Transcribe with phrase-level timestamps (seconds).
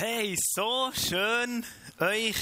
[0.00, 1.66] Hey, so schön,
[1.98, 2.36] euch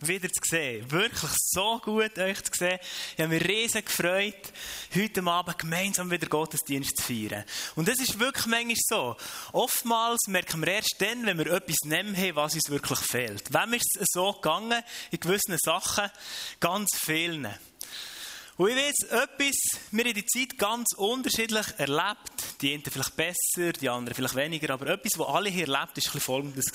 [0.00, 0.90] wieder zu sehen.
[0.90, 2.78] Wirklich so gut, euch zu sehen.
[3.16, 4.52] Ich habe mich riesig gefreut,
[4.94, 7.44] heute Abend gemeinsam wieder Gottesdienst zu feiern.
[7.76, 9.16] Und das ist wirklich manchmal so.
[9.52, 13.54] Oftmals merken wir erst dann, wenn wir etwas nehmen haben, was uns wirklich fehlt.
[13.54, 14.82] Wem ist es so gegangen,
[15.12, 16.10] in gewissen Sachen,
[16.60, 17.48] ganz vielen.
[18.58, 19.56] Und ich weiß etwas,
[19.90, 22.62] wir haben die Zeit ganz unterschiedlich erlebt.
[22.62, 24.72] Die einen vielleicht besser, die anderen vielleicht weniger.
[24.72, 26.72] Aber etwas, was alle hier erlebt, war folgendes.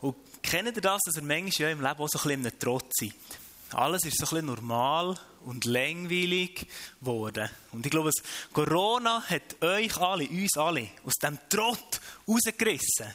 [0.00, 2.46] Und kennt ihr das, dass ihr manchmal ja im Leben auch so ein bisschen in
[2.46, 3.14] einem Trotz seid?
[3.70, 6.66] Alles ist so ein bisschen normal und langweilig
[7.00, 7.48] geworden.
[7.72, 8.10] Und ich glaube,
[8.52, 13.12] Corona hat euch alle, uns alle, aus dem Trott rausgerissen.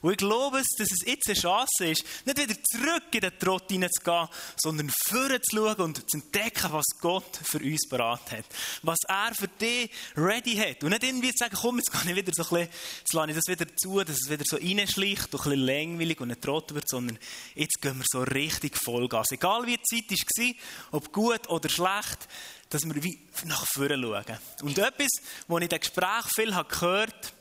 [0.00, 3.64] Und ich glaube, dass es jetzt eine Chance ist, nicht wieder zurück in den Trott
[3.68, 5.40] hineinzugehen, sondern vorne
[5.78, 8.44] und zu entdecken, was Gott für uns bereit hat.
[8.82, 10.84] Was er für dich ready hat.
[10.84, 13.30] Und nicht irgendwie zu sagen, komm, jetzt gehe ich wieder so ein bisschen, jetzt lasse
[13.30, 16.40] ich das wieder zu, dass es wieder so reinschleicht, und ein bisschen langweilig und ein
[16.40, 17.18] Trott wird, sondern
[17.54, 19.32] jetzt gehen wir so richtig Vollgas.
[19.32, 20.54] Egal wie die Zeit war,
[20.92, 22.28] ob gut oder schlecht,
[22.70, 24.38] dass wir wie nach vorne schauen.
[24.62, 25.08] Und etwas,
[25.46, 27.38] was ich in diesem Gespräch viel gehört habe,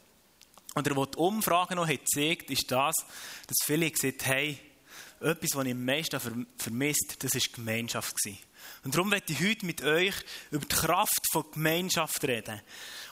[0.76, 2.94] oder was die Umfrage noch gezeigt, ist das,
[3.48, 4.60] dass viele gesagt haben, hey,
[5.20, 8.14] etwas, was ich am meisten vermisst, das war Gemeinschaft.
[8.84, 10.14] Und darum möchte ich heute mit euch
[10.52, 12.62] über die Kraft von Gemeinschaft reden.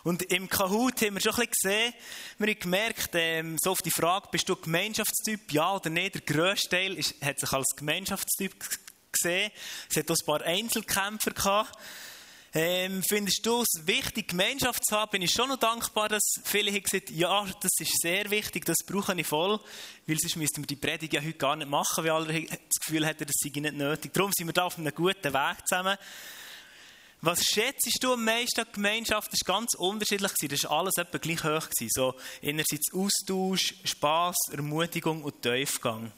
[0.04, 1.94] Und im Kahoot haben wir schon ein bisschen gesehen,
[2.38, 6.22] wir haben gemerkt, ähm, so auf die Frage, bist du Gemeinschaftstyp, ja oder nein, der
[6.22, 8.54] grösste Teil ist, hat sich als Gemeinschaftstyp
[9.22, 9.52] gesehen.
[9.90, 11.78] Es hat auch ein paar Einzelkämpfer gehabt.
[12.58, 15.12] Ähm, findest du es wichtig, Gemeinschaft zu haben?
[15.12, 18.78] Bin ich schon noch dankbar, dass viele haben gesagt ja, das ist sehr wichtig, das
[18.86, 19.60] brauche ich voll,
[20.08, 23.06] weil sonst müssten wir die Predigt ja heute gar nicht machen, weil alle das Gefühl
[23.06, 24.14] hätten, das sei nicht nötig.
[24.14, 25.98] Darum sind wir da auf einem guten Weg zusammen.
[27.20, 29.34] Was schätzt du am meisten an Gemeinschaft?
[29.34, 30.32] Das war ganz unterschiedlich.
[30.48, 31.68] Das war alles etwa gleich hoch.
[31.90, 36.14] So, einerseits Austausch, Spass, Ermutigung und Tiefgang.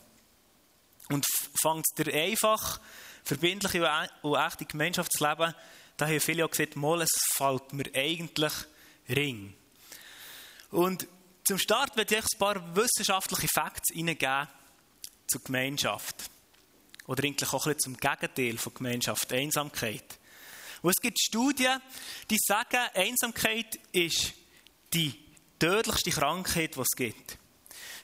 [1.10, 1.26] Und
[1.62, 2.80] fängt der einfach,
[3.24, 5.54] verbindliche und echte Gemeinschaft zu leben,
[5.98, 8.54] da haben viele auch gesagt, mal, es fällt mir eigentlich
[9.10, 9.56] Ring.
[10.70, 11.08] Und
[11.46, 14.48] zum Start werde ich ein paar wissenschaftliche Facts hineingeben
[15.28, 16.30] zur Gemeinschaft.
[17.08, 20.20] Oder eigentlich auch ein bisschen zum Gegenteil von Gemeinschaft, Einsamkeit.
[20.82, 21.82] Und es gibt Studien,
[22.30, 24.34] die sagen, Einsamkeit ist
[24.94, 25.18] die
[25.58, 27.38] tödlichste Krankheit, die es gibt.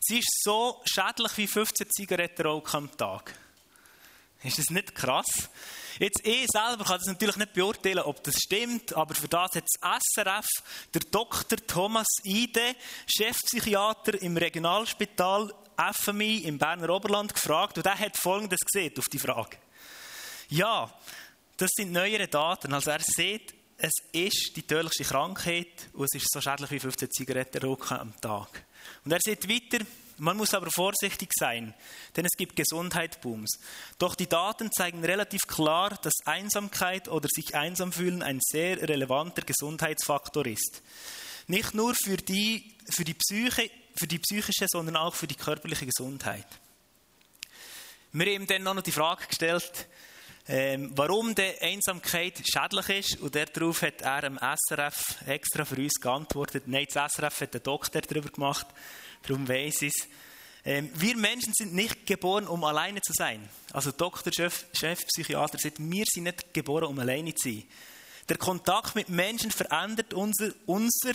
[0.05, 3.33] Sie ist so schädlich wie 15 Zigaretten am Tag.
[4.43, 5.49] Ist das nicht krass?
[5.97, 9.63] Jetzt, ich selber kann das natürlich nicht beurteilen, ob das stimmt, aber für das hat
[9.63, 10.45] das SRF
[10.93, 11.57] der Dr.
[11.65, 12.75] Thomas Ide,
[13.07, 19.19] Chefpsychiater im Regionalspital FMI im Berner Oberland, gefragt und er hat Folgendes gesehen auf die
[19.19, 19.55] Frage.
[20.49, 20.93] Ja,
[21.55, 22.73] das sind neuere Daten.
[22.73, 27.09] Also er sieht, es ist die tödlichste Krankheit und es ist so schädlich wie 15
[27.09, 28.65] Zigaretten am Tag.
[29.05, 29.85] Und er sieht weiter,
[30.17, 31.73] man muss aber vorsichtig sein,
[32.15, 33.59] denn es gibt Gesundheitsbooms.
[33.97, 39.41] Doch die Daten zeigen relativ klar, dass Einsamkeit oder sich einsam fühlen ein sehr relevanter
[39.41, 40.81] Gesundheitsfaktor ist.
[41.47, 45.85] Nicht nur für die, für die, Psyche, für die psychische, sondern auch für die körperliche
[45.85, 46.47] Gesundheit.
[48.11, 49.87] Wir haben dann noch die Frage gestellt,
[50.47, 53.21] ähm, warum die Einsamkeit schädlich ist.
[53.21, 56.63] Und darauf hat er am SRF extra für uns geantwortet.
[56.65, 58.67] Nein, das SRF hat einen Doktor darüber gemacht.
[59.25, 60.07] Darum weiss ich es.
[60.65, 63.47] Ähm, wir Menschen sind nicht geboren, um alleine zu sein.
[63.71, 67.63] Also Doktor, Chef, Chefpsychiater sagt, wir sind nicht geboren, um alleine zu sein.
[68.29, 71.13] Der Kontakt mit Menschen verändert, unser, unser,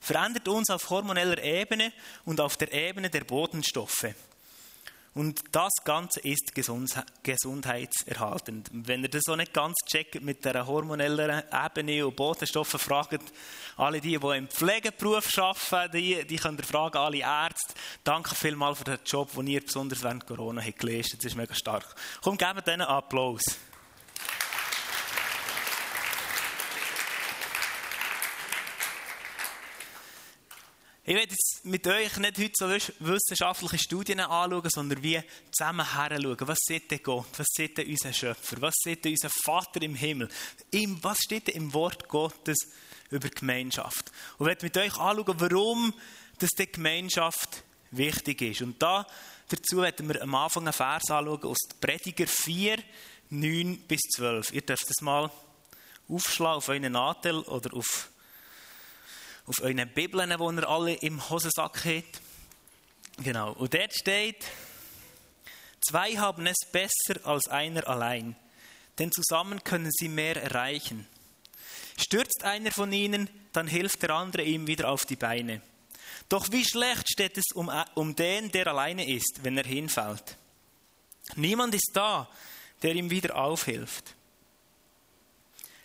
[0.00, 1.92] verändert uns auf hormoneller Ebene
[2.24, 4.06] und auf der Ebene der Bodenstoffe.
[5.12, 8.70] Und das Ganze ist gesundheitserhaltend.
[8.72, 13.20] Wenn ihr das auch nicht ganz checkt mit der hormonellen Ebene und Botenstoffen, fragt
[13.76, 17.74] alle die, die im Pflegeberuf arbeiten, die, die können fragen, alle Ärzte.
[18.04, 21.18] Danke vielmals für den Job, den ihr besonders während Corona habt geleistet.
[21.20, 21.92] Das ist mega stark.
[22.22, 23.42] Komm, geben denen Applaus.
[31.02, 32.68] Ich werde jetzt mit euch nicht heute so
[32.98, 35.18] wissenschaftliche Studien anschauen, sondern wie
[35.50, 36.36] zusammen heranschauen.
[36.40, 37.38] Was sieht denn Gott?
[37.38, 38.60] Was sieht denn unser Schöpfer?
[38.60, 40.28] Was sieht denn unser Vater im Himmel?
[41.00, 42.68] Was steht denn im Wort Gottes
[43.08, 44.12] über Gemeinschaft?
[44.36, 45.94] Und ich werde mit euch anschauen, warum
[46.38, 48.60] das die Gemeinschaft wichtig ist.
[48.60, 49.06] Und da,
[49.48, 52.76] dazu werden wir am Anfang einen Vers anschauen aus Prediger 4,
[53.30, 54.52] 9 bis 12.
[54.52, 55.30] Ihr dürft das mal
[56.08, 58.09] aufschlagen auf euren Nadel oder auf
[59.50, 62.20] auf euren Bibeln, die ihr alle im Hosensack habt.
[63.18, 63.52] Genau.
[63.54, 64.44] Und dort steht,
[65.80, 68.36] zwei haben es besser als einer allein,
[69.00, 71.04] denn zusammen können sie mehr erreichen.
[71.98, 75.60] Stürzt einer von ihnen, dann hilft der andere ihm wieder auf die Beine.
[76.28, 80.36] Doch wie schlecht steht es um, um den, der alleine ist, wenn er hinfällt.
[81.34, 82.28] Niemand ist da,
[82.82, 84.14] der ihm wieder aufhilft.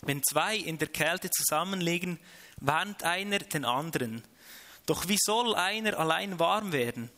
[0.02, 2.20] Wenn zwei in der Kälte zusammenliegen,
[2.58, 4.22] warnt einer den anderen.
[4.86, 7.10] Doch wie soll einer allein warm werden?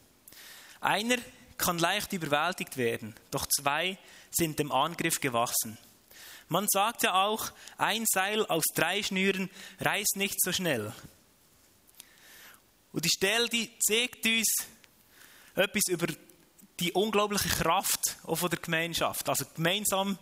[0.80, 1.18] Einer
[1.56, 3.98] kann leicht überwältigt werden, doch zwei
[4.30, 5.76] sind dem Angriff gewachsen.
[6.48, 9.50] Man sagt ja auch, ein Seil aus drei Schnüren
[9.80, 10.92] reißt nicht so schnell.
[12.92, 14.66] Und die Stelle, die zeigt uns
[15.54, 16.06] etwas über
[16.80, 19.28] die unglaubliche Kraft von der Gemeinschaft.
[19.28, 20.18] Also gemeinsam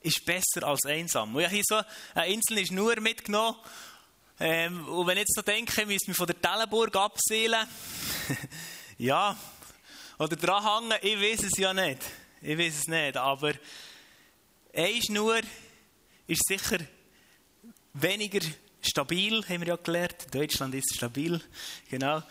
[0.00, 1.34] ist besser als einsam.
[1.36, 1.80] Und ja, hier so
[2.14, 3.56] eine Insel ist nur mitgenommen.
[4.40, 7.66] Ähm, und wenn ich jetzt noch denke, müssen wir von der Tellenburg abseilen.
[8.98, 9.36] ja,
[10.18, 12.02] oder dranhängen, ich weiß es ja nicht.
[12.40, 13.52] Ich weiß es nicht, aber
[14.74, 15.40] eine Schnur
[16.26, 16.78] ist sicher
[17.92, 18.40] weniger
[18.82, 20.26] stabil, haben wir ja gelernt.
[20.32, 21.40] Deutschland ist stabil,
[21.88, 22.22] genau.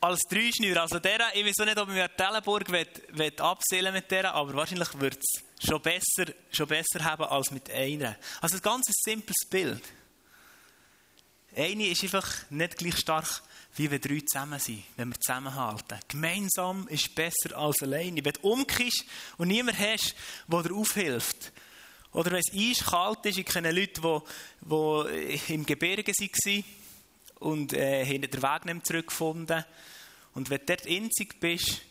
[0.00, 0.82] Als drei Schnür.
[0.82, 2.68] Also der, ich weiß auch nicht, ob wir Tellenburg
[3.40, 8.16] abseilen mit der, aber wahrscheinlich wird es schon besser, schon besser haben als mit einer.
[8.40, 9.82] Also ein ganz simples Bild.
[11.58, 13.42] Eine ist einfach nicht gleich stark
[13.74, 15.98] wie wenn drei zusammen sind, wenn wir zusammenhalten.
[16.06, 18.24] Gemeinsam ist besser als alleine.
[18.24, 19.04] Wenn du umkippst
[19.38, 20.14] und niemand hast,
[20.46, 21.52] der dir aufhilft.
[22.12, 26.64] Oder wenn es eiskalt ist, ich kenne Leute, die, die im Gebirge waren
[27.40, 29.64] und äh, den Weg nicht zurückgefunden.
[30.34, 31.82] Und wenn du dort einzig bist,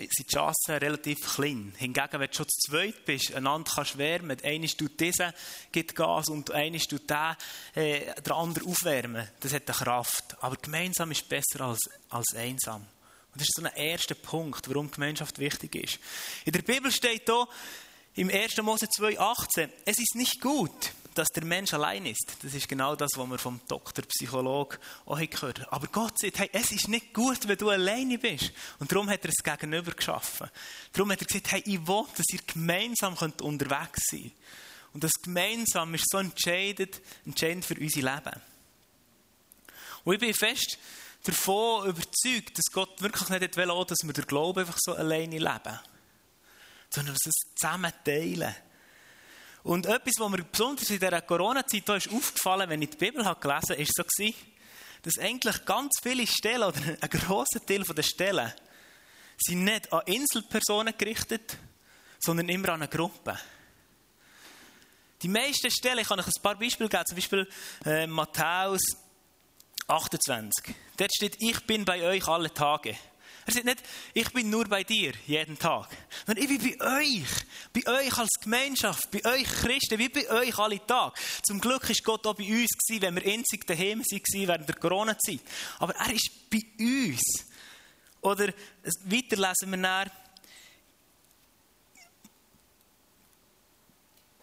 [0.00, 1.74] sind die Chancen relativ klein.
[1.76, 5.32] Hingegen, wenn du schon zu zweit bist, einander kannst wärmen, einer tut diesen,
[5.72, 7.36] gibt Gas und einer tut den,
[7.74, 9.28] äh, der andere aufwärmen.
[9.40, 10.36] Das hat eine Kraft.
[10.40, 12.82] Aber gemeinsam ist besser als, als einsam.
[12.82, 15.98] Und das ist so ein erster Punkt, warum Gemeinschaft wichtig ist.
[16.44, 17.48] In der Bibel steht hier,
[18.14, 18.56] im 1.
[18.62, 22.36] Mose 2,18, es ist nicht gut, dass der Mensch allein ist.
[22.42, 25.72] Das ist genau das, was wir vom Doktor, Psychologe auch gehört haben.
[25.72, 28.52] Aber Gott sagt, hey, es ist nicht gut, wenn du alleine bist.
[28.78, 30.50] Und darum hat er es Gegenüber geschaffen.
[30.92, 34.32] Darum hat er gesagt, hey, ich will, dass ihr gemeinsam könnt unterwegs sein könnt.
[34.92, 38.42] Und das gemeinsam ist so entscheidend, entscheidend für unser Leben.
[40.04, 40.78] Und ich bin fest
[41.24, 45.80] davon überzeugt, dass Gott wirklich nicht will, dass wir den Glauben einfach so alleine leben.
[46.90, 48.54] Sondern dass wir es zusammen teilen.
[49.66, 53.42] Und etwas, was mir besonders in dieser Corona-Zeit ist aufgefallen, wenn ich die Bibel gelesen
[53.42, 54.04] habe, ist so
[55.02, 58.52] dass eigentlich ganz viele Stellen oder ein grosser Teil der Stellen
[59.36, 61.58] sind nicht an Inselpersonen gerichtet,
[62.20, 63.36] sondern immer an eine Gruppe.
[65.22, 67.48] Die meisten Stellen, ich kann euch ein paar Beispiele geben, zum Beispiel
[67.84, 68.82] äh, Matthäus
[69.88, 70.76] 28.
[70.96, 72.96] Dort steht, ich bin bei euch alle Tage.
[73.46, 73.82] Er sagt nicht,
[74.12, 75.88] ich bin nur bei dir jeden Tag,
[76.26, 77.28] sondern ich bin bei euch,
[77.72, 81.16] bei euch als Gemeinschaft, bei euch Christen, wie bei euch alle Tag.
[81.44, 84.74] Zum Glück ist Gott auch bei uns gewesen, wenn wir einzig daheim waren während der
[84.74, 85.40] Corona-Zeit.
[85.78, 87.46] Aber er ist bei uns.
[88.20, 88.52] Oder
[89.04, 90.06] weiter lesen wir nach,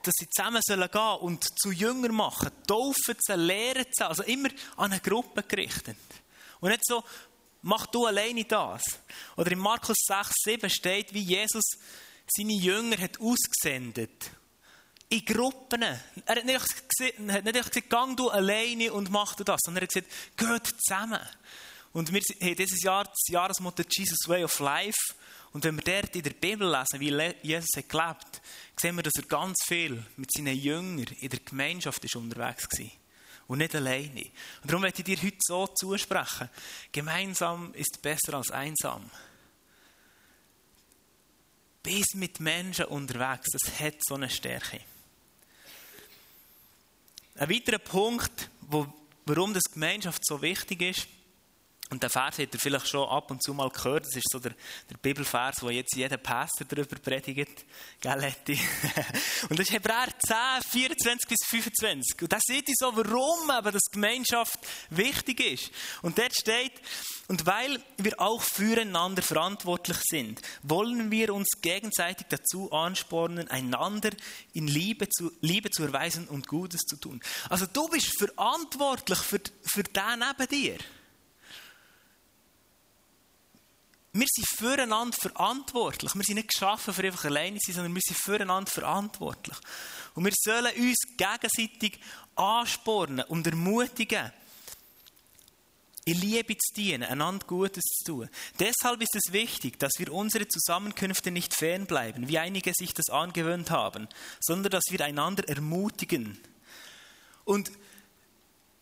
[0.01, 4.47] dass sie zusammen sollen gehen und zu Jünger machen, taufen sie, lehren sie, also immer
[4.77, 5.97] an eine Gruppe gerichtet.
[6.61, 7.03] Und nicht so,
[7.63, 8.83] mach du alleine das.
[9.35, 11.63] Oder in Markus 6, 7 steht, wie Jesus
[12.27, 14.31] seine Jünger hat ausgesendet.
[15.09, 15.81] In Gruppen.
[15.81, 20.11] Er hat nicht gesagt, gang du alleine und mach du das, sondern er hat gesagt,
[20.37, 21.19] geht zusammen.
[21.91, 25.13] Und wir haben dieses Jahr das Jahresmotto Jesus Way of Life.
[25.51, 28.41] Und wenn wir dort in der Bibel lesen, wie Jesus hat gelebt,
[28.79, 33.02] sehen wir, dass er ganz viel mit seinen Jüngern in der Gemeinschaft ist unterwegs war
[33.47, 34.21] und nicht alleine.
[34.61, 36.49] Und darum möchte ich dir heute so zusprechen.
[36.91, 39.09] Gemeinsam ist besser als einsam.
[41.81, 44.79] Bis mit Menschen unterwegs, das hat so eine Stärke.
[47.35, 48.87] Ein weiterer Punkt, wo,
[49.25, 51.07] warum das Gemeinschaft so wichtig ist,
[51.93, 54.07] und der Vers hat ihr vielleicht schon ab und zu mal gehört.
[54.07, 54.55] Das ist so der,
[54.89, 57.65] der Bibelvers, wo jetzt jeder Pastor darüber predigt.
[58.01, 58.35] Gell,
[59.49, 60.35] Und das ist Hebräer 10,
[60.71, 62.21] 24 bis 25.
[62.23, 64.59] Und da seht ihr so, warum eben das Gemeinschaft
[64.89, 65.71] wichtig ist.
[66.01, 66.73] Und dort steht,
[67.27, 74.09] und weil wir auch füreinander verantwortlich sind, wollen wir uns gegenseitig dazu anspornen, einander
[74.53, 77.21] in Liebe zu, Liebe zu erweisen und Gutes zu tun.
[77.49, 80.77] Also du bist verantwortlich für, für den neben dir.
[84.13, 86.13] Wir sind füreinander verantwortlich.
[86.13, 89.57] Wir sind nicht geschaffen, für einfach alleine zu sein, sondern wir sind füreinander verantwortlich.
[90.13, 91.99] Und wir sollen uns gegenseitig
[92.35, 94.31] anspornen und ermutigen,
[96.05, 98.29] in Liebe zu dienen, einander Gutes zu tun.
[98.59, 103.71] Deshalb ist es wichtig, dass wir unsere Zusammenkünfte nicht fernbleiben, wie einige sich das angewöhnt
[103.71, 104.07] haben,
[104.41, 106.37] sondern dass wir einander ermutigen.
[107.45, 107.71] Und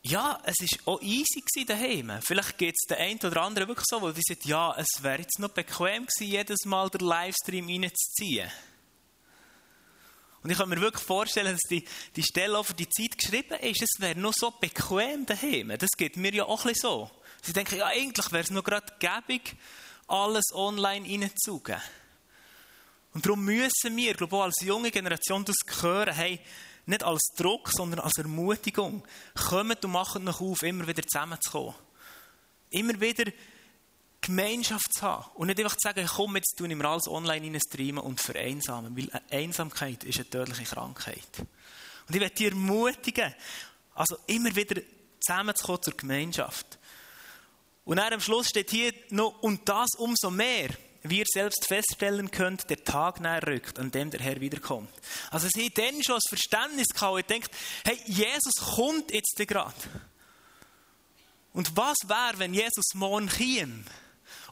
[0.04, 0.56] ja, es
[0.86, 2.12] war auch easy daheim.
[2.22, 5.20] Vielleicht geht es den einen oder anderen wirklich so, wo die sagt, ja, es wäre
[5.20, 8.50] jetzt noch bequem gewesen, jedes Mal den Livestream reinzuziehen.
[10.44, 13.60] Und ich kann mir wirklich vorstellen, dass die, die Stelle auch für die Zeit geschrieben
[13.60, 13.84] ist.
[13.84, 15.74] Es wäre noch so bequem daheim.
[15.78, 17.12] Das geht mir ja auch ein so.
[17.44, 19.56] Sie denken, ja, eigentlich wäre es noch gerade gäbig,
[20.08, 21.82] alles online reinzugeben.
[23.14, 26.40] Und darum müssen wir, glaube ich, auch als junge Generation das hören, hey,
[26.92, 29.04] nicht als Druck, sondern als Ermutigung.
[29.50, 31.74] Kommt und macht noch auf, immer wieder zusammenzukommen.
[32.70, 33.32] Immer wieder
[34.22, 35.26] Gemeinschaft zu haben.
[35.36, 38.96] Und nicht einfach zu sagen, komm, jetzt tun wir alles online in streamen und vereinsamen.
[38.96, 41.40] Weil Einsamkeit ist eine tödliche Krankheit.
[42.08, 43.34] Und ich werde dich ermutigen,
[43.96, 44.82] also immer wieder
[45.20, 46.78] zusammenzukommen zur Gemeinschaft.
[47.84, 50.70] Und dann am Schluss steht hier noch, und das umso mehr,
[51.04, 54.92] wie ihr selbst feststellen könnt, der Tag näher rückt, an dem der Herr wiederkommt.
[55.32, 57.52] Also sie dann schon das Verständnis gehabt und denkt,
[57.86, 59.74] hey, Jesus kommt jetzt gerade.
[61.54, 63.84] Und was wäre, wenn Jesus morgen käme?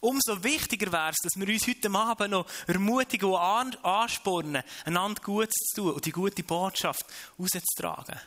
[0.01, 5.55] Umso wichtiger wäre es, dass wir uns heute Abend noch ermutigen und anspornen, einander Gutes
[5.73, 7.05] zu tun und die gute Botschaft
[7.37, 8.19] rauszutragen.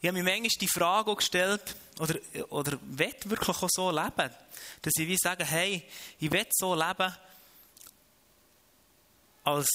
[0.00, 2.18] Ich habe mir manchmal die Frage gestellt, oder,
[2.50, 4.30] oder will wirklich auch so leben,
[4.82, 5.84] dass ich wie sage, hey,
[6.18, 7.14] ich will so leben,
[9.44, 9.68] als,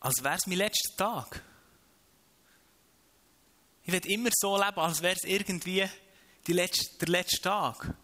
[0.00, 1.42] als wäre es mein letzter Tag.
[3.84, 5.86] Ich will immer so leben, als wäre es irgendwie
[6.46, 7.94] die letzte, der letzte Tag.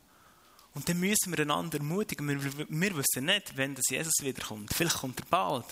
[0.75, 2.29] Und dann müssen wir einander ermutigen.
[2.29, 4.75] Wir, wir wissen nicht, wenn das Jesus wiederkommt.
[4.75, 5.65] Vielleicht kommt er bald.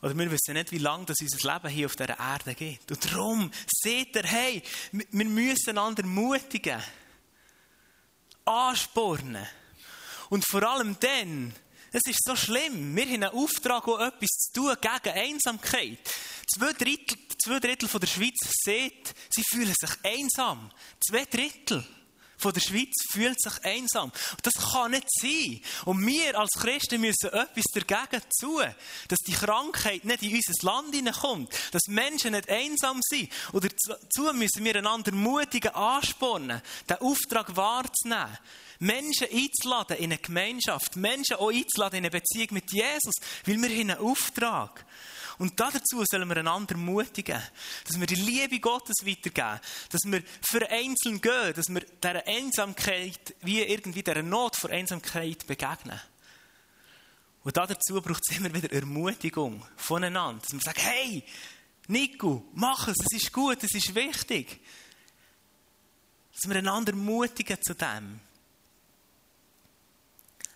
[0.00, 2.90] Oder wir wissen nicht, wie lange das unser Leben hier auf dieser Erde geht.
[2.90, 4.62] Und darum seht ihr, hey,
[4.92, 6.80] wir müssen einander ermutigen,
[8.44, 9.46] anspornen.
[10.30, 11.52] Und vor allem dann,
[11.90, 15.98] es ist so schlimm, wir haben einen Auftrag, auch etwas zu tun gegen Einsamkeit.
[16.54, 20.70] Zwei Drittel, zwei Drittel von der Schweiz sieht, sie fühlen sich einsam.
[21.00, 21.84] Zwei Drittel
[22.38, 24.12] von der Schweiz fühlt sich einsam.
[24.42, 25.60] Das kann nicht sein.
[25.84, 28.74] Und wir als Christen müssen etwas dagegen tun,
[29.08, 33.30] dass die Krankheit nicht in unser Land hineinkommt, dass Menschen nicht einsam sind.
[33.52, 38.38] Und dazu müssen wir einander mutigen, anspornen, den Auftrag wahrzunehmen.
[38.78, 43.68] Menschen einzuladen in eine Gemeinschaft, Menschen auch einzuladen in eine Beziehung mit Jesus, weil wir
[43.68, 44.84] haben einen Auftrag.
[45.38, 47.40] Und dazu sollen wir einander ermutigen,
[47.86, 53.36] dass wir die Liebe Gottes weitergeben, dass wir für einzeln gehen, dass wir dieser Einsamkeit,
[53.42, 56.00] wie irgendwie dieser Not vor Einsamkeit begegnen.
[57.44, 61.24] Und dazu braucht es immer wieder Ermutigung voneinander, dass wir sagen, hey,
[61.86, 64.60] Nico, mach es, es ist gut, es ist wichtig.
[66.34, 68.20] Dass wir einander ermutigen zu dem.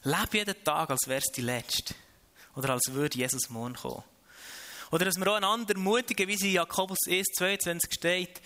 [0.05, 1.95] Lebe jeden Tag, als wäre es die letzte.
[2.57, 4.03] Oder als würde Jesus morgen kommen.
[4.91, 8.41] Oder dass wir auch einander ermutigen, wie sie in Jakobus 1, 22 steht,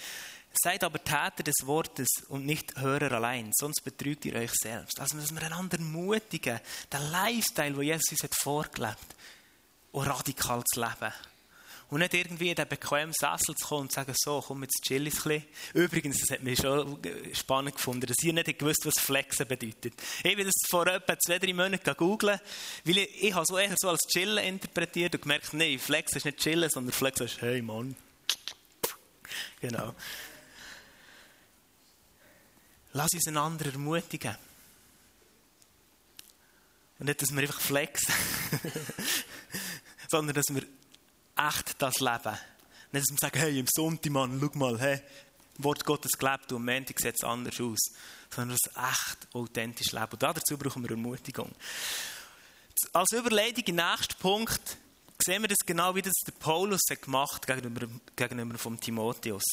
[0.63, 4.99] Seid aber Täter des Wortes und nicht Hörer allein, sonst betrügt ihr euch selbst.
[4.99, 6.61] Also, dass wir einander ermutigen,
[6.91, 8.97] den Lifestyle, den Jesus uns vorgelebt
[9.93, 11.13] hat, radikal zu leben.
[11.89, 14.83] Und nicht irgendwie in den bequemen Sessel zu kommen und zu sagen, so, komm, jetzt
[14.83, 15.45] chill ein bisschen.
[15.73, 16.99] Übrigens, das hat mich schon
[17.33, 19.95] spannend gefunden, dass ihr nicht gewusst was Flexen bedeutet.
[20.25, 22.41] Ich habe das vor etwa zwei, drei Monaten gegoogelt,
[22.85, 26.25] weil ich, ich habe es eher so als Chillen interpretiert und gemerkt, nein, Flex ist
[26.25, 27.95] nicht Chillen, sondern Flex ist, hey Mann.
[29.61, 29.95] Genau.
[32.93, 34.37] Lass uns einander ermutigen.
[36.99, 38.15] Und nicht, dass wir einfach flexen,
[40.09, 40.63] sondern dass wir
[41.37, 42.39] echt das Leben.
[42.93, 45.01] Nicht, dass wir sagen, hey, im Sonntag, Mann, schau mal, hey,
[45.59, 47.79] Wort Gottes gelebt und am Montag sieht es anders aus.
[48.31, 50.13] Sondern das echt authentisch leben.
[50.13, 51.51] Und dazu brauchen wir Ermutigung.
[52.93, 54.77] Als Überlegung im nächsten Punkt
[55.25, 59.45] sehen wir das genau, wie das der Paulus hat gemacht gegenüber, gegenüber vom Timotheus.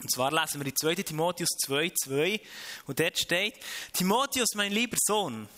[0.00, 0.94] Und zwar lesen wir in 2.
[1.02, 2.40] Timotheus 2, 2,
[2.86, 3.54] und dort steht,
[3.92, 5.48] Timotheus, mein lieber Sohn,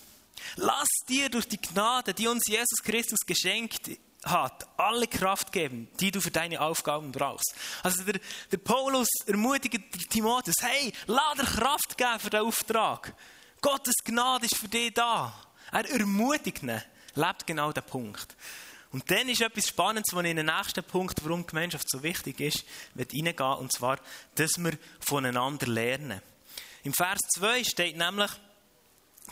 [0.56, 3.90] lass dir durch die Gnade, die uns Jesus Christus geschenkt
[4.24, 7.54] hat, alle Kraft geben, die du für deine Aufgaben brauchst.
[7.82, 13.14] Also der, der Paulus ermutigt Timotheus, hey, lass dir Kraft geben für den Auftrag.
[13.60, 15.32] Gottes Gnade ist für dich da.
[15.70, 16.82] Er ermutigt ihn,
[17.14, 18.36] lebt genau den Punkt.
[18.92, 22.64] Und dann ist etwas Spannendes, was in den nächsten Punkt, warum Gemeinschaft so wichtig ist,
[22.94, 23.98] wird reingehen, und zwar,
[24.34, 26.20] dass wir voneinander lernen.
[26.84, 28.30] Im Vers 2 steht nämlich,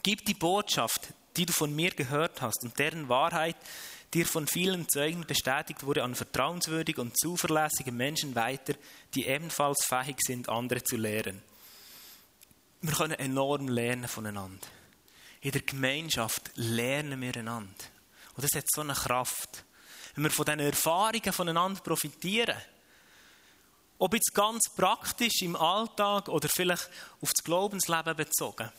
[0.02, 3.56] gib die Botschaft, die du von mir gehört hast und deren Wahrheit
[4.12, 8.74] dir von vielen Zeugen bestätigt wurde, an vertrauenswürdige und zuverlässige Menschen weiter,
[9.14, 11.42] die ebenfalls fähig sind, andere zu lehren.
[12.82, 14.66] Wir können enorm lernen voneinander.
[15.42, 17.84] In der Gemeinschaft lernen wir einander.
[18.34, 19.64] Und das hat so eine Kraft.
[20.14, 22.56] Wenn wir von diesen Erfahrungen voneinander profitieren,
[24.02, 26.88] Ob jetzt ganz praktisch im Alltag oder vielleicht
[27.20, 28.70] auf das Glaubensleben bezogen.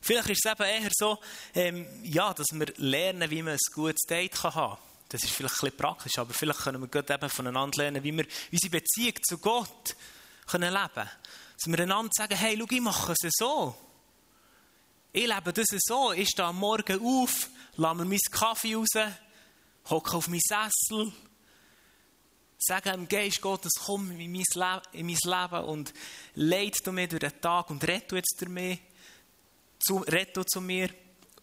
[0.00, 1.18] Vielleicht ist es eben eher so,
[1.54, 4.78] ähm, ja, dass wir lernen, wie man ein gutes Date haben kann.
[5.10, 8.16] Das ist vielleicht ein bisschen praktisch, aber vielleicht können wir gerade eben voneinander lernen, wie
[8.16, 9.96] wir unsere Beziehung zu Gott
[10.46, 11.10] können leben können.
[11.58, 13.76] Dass wir einander sagen, hey, schau, ich mache es so.
[15.12, 16.12] Ich lebe das so.
[16.12, 18.88] Ich stehe am Morgen auf, lasse mir meinen Kaffee raus,
[19.90, 21.12] hocke auf meinen Sessel,
[22.58, 25.16] sage dem Geist Gottes, komm in mein, Leben, in mein
[25.50, 25.92] Leben und
[26.34, 28.78] leite du mir durch den Tag und rette jetzt durch mich,
[29.80, 30.90] zu, rette zu mir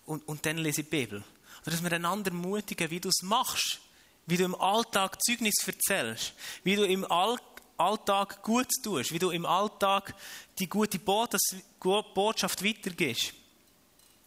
[0.06, 1.24] und, und dann lese ich die Bibel.
[1.62, 3.79] Oder dass wir einander mutigen, wie du es machst,
[4.25, 7.06] wie du im Alltag Zeugnis erzählst, wie du im
[7.77, 10.13] Alltag gut tust, wie du im Alltag
[10.60, 13.34] die gute Botschaft weitergibst.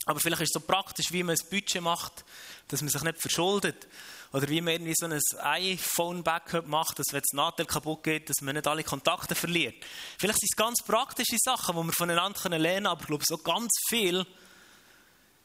[0.07, 2.25] Aber vielleicht ist es so praktisch, wie man ein Budget macht,
[2.69, 3.87] dass man sich nicht verschuldet.
[4.33, 8.41] Oder wie man irgendwie so ein iPhone-Backup macht, dass wenn das Nadel kaputt geht, dass
[8.43, 9.75] man nicht alle Kontakte verliert.
[10.19, 13.39] Vielleicht sind es ganz praktische Sachen, die wir voneinander lernen können, aber ich glaube so
[13.39, 14.25] ganz viel,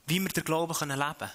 [0.06, 1.32] wie wir den Glauben leben können.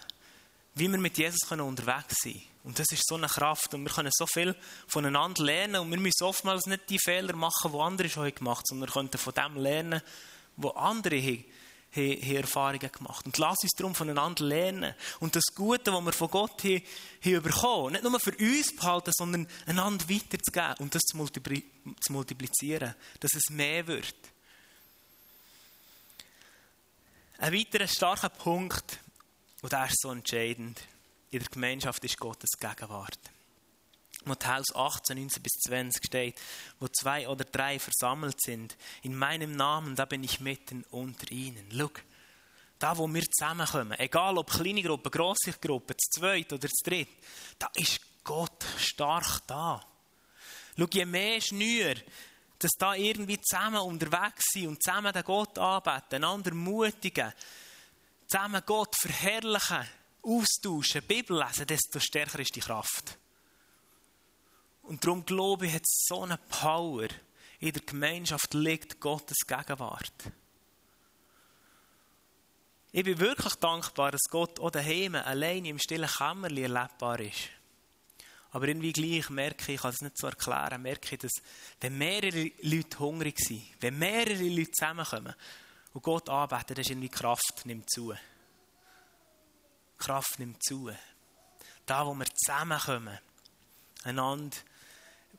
[0.77, 2.45] Wie wir mit Jesus können unterwegs sein können.
[2.63, 3.75] Und das ist so eine Kraft.
[3.75, 4.55] Und wir können so viel
[4.87, 5.81] voneinander lernen.
[5.81, 8.93] Und wir müssen oftmals nicht die Fehler machen, die andere schon gemacht haben, sondern wir
[8.93, 10.03] können von dem lernen,
[10.57, 11.45] was andere haben
[11.95, 13.27] haben Erfahrungen gemacht.
[13.27, 14.95] Und lass uns darum voneinander lernen.
[15.19, 16.83] Und das Gute, was wir von Gott haben,
[17.25, 21.65] haben bekommen, nicht nur für uns behalten, sondern einander weiterzugeben und das zu, multipli
[22.01, 24.15] zu multiplizieren, dass es mehr wird.
[27.39, 28.99] Ein weiterer starker Punkt,
[29.63, 30.81] und der ist so entscheidend,
[31.31, 33.19] in der Gemeinschaft ist Gottes Gegenwart.
[34.25, 36.41] Matthäus 18, 19 bis 20 steht,
[36.79, 41.67] wo zwei oder drei versammelt sind, in meinem Namen, da bin ich mitten unter ihnen.
[41.73, 41.91] Schau,
[42.79, 47.09] da wo wir zusammenkommen, egal ob kleine Gruppe, grosse Gruppe, zu zweit oder zu dritt,
[47.59, 49.85] da ist Gott stark da.
[50.79, 51.95] Schau, je mehr Schnür,
[52.59, 57.33] dass da irgendwie zusammen unterwegs sind und zusammen den Gott anbeten, einander mutigen,
[58.27, 59.87] zusammen Gott verherrlichen,
[60.23, 63.17] austauschen, Bibel lesen, desto stärker ist die Kraft.
[64.83, 67.09] Und darum glaube ich, hat so eine Power.
[67.59, 70.13] In der Gemeinschaft liegt Gottes Gegenwart.
[72.93, 77.51] Ich bin wirklich dankbar, dass Gott auch daheim alleine im stillen Kämmerchen erlebbar ist.
[78.53, 81.33] Aber irgendwie gleich merke ich, ich kann es nicht so erklären, merke ich, dass
[81.81, 85.35] wenn mehrere Leute hungrig sind, wenn mehrere Leute zusammenkommen
[85.93, 88.13] und Gott anbeten, dann ist irgendwie Kraft nimmt zu.
[89.99, 90.91] Kraft nimmt zu.
[91.87, 93.19] Da, wo wir zusammenkommen,
[94.03, 94.57] einander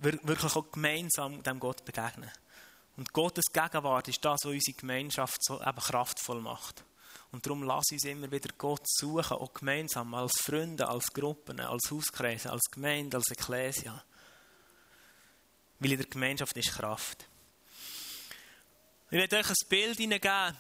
[0.02, 2.32] wirklich auch gemeinsam dem Gott begegnen.
[2.98, 6.84] Und Gottes Gegenwart ist das, was unsere Gemeinschaft so eben kraftvoll macht.
[7.32, 11.90] Und darum lass uns immer wieder Gott suchen, auch gemeinsam, als Freunde, als Gruppen, als
[11.90, 14.04] Hauskreise, als Gemeinde, als Ekklesia.
[15.80, 17.26] Weil in der Gemeinschaft ist Kraft.
[19.10, 20.58] Ich werde euch ein Bild hineingeben,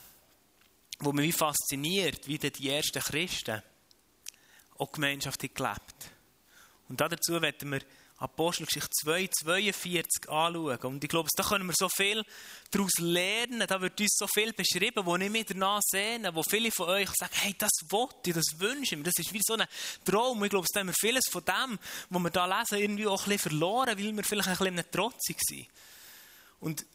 [0.99, 3.61] das mich fasziniert, wie die ersten Christen
[4.77, 6.11] auch Gemeinschaft gelebt
[6.89, 7.81] Und dazu werden wir
[8.21, 10.77] Apostelgeschichte 2, 42 anschauen.
[10.83, 12.23] Und ich glaube, da können wir so viel
[12.69, 13.65] daraus lernen.
[13.67, 17.09] Da wird uns so viel beschrieben, wo ich mir danach sehe, wo viele von euch
[17.09, 19.03] sagen, hey, das wollte ich, das wünsche ich mir.
[19.03, 19.65] Das ist wie so ein
[20.05, 20.43] Traum.
[20.43, 21.79] Ich glaube, da haben wir vieles von dem,
[22.09, 25.37] was wir da lesen, irgendwie auch ein bisschen verloren, weil wir vielleicht ein bisschen trotzig
[25.41, 25.67] sind.
[26.59, 26.85] Und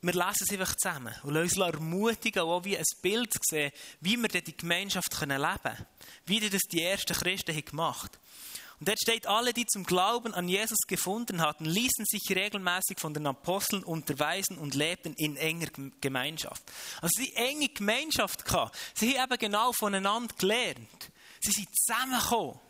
[0.00, 3.72] wir lesen es einfach zusammen und lassen uns ermutigen, auch wie ein Bild zu sehen,
[4.00, 5.86] wie wir die Gemeinschaft leben können.
[6.26, 8.27] Wie das die ersten Christen gemacht haben.
[8.80, 13.12] Und dort steht, alle, die zum Glauben an Jesus gefunden hatten, ließen sich regelmäßig von
[13.12, 15.68] den Aposteln unterweisen und lebten in enger
[16.00, 16.62] Gemeinschaft.
[17.00, 18.44] Also sie enge Gemeinschaft.
[18.94, 21.10] Sie haben eben genau voneinander gelernt.
[21.40, 22.60] Sie sind zusammengekommen.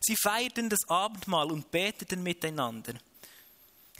[0.00, 2.94] Sie feierten das Abendmahl und beteten miteinander.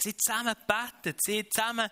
[0.03, 1.91] Sie haben zusammen gebetet, sie haben zusammen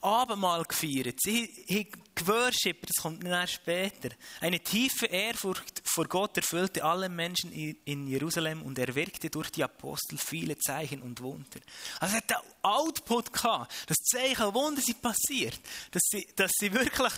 [0.00, 4.10] Abendmahl gefeiert, sie haben geworshipped, das kommt dann später.
[4.40, 9.62] Eine tiefe Ehrfurcht vor Gott erfüllte alle Menschen in Jerusalem und er wirkte durch die
[9.62, 11.60] Apostel viele Zeichen und Wunder.
[12.00, 15.60] Also hat einen Output gehabt, dass Zeichen und Wunder sind passiert,
[15.92, 17.12] dass sie, dass sie wirklich,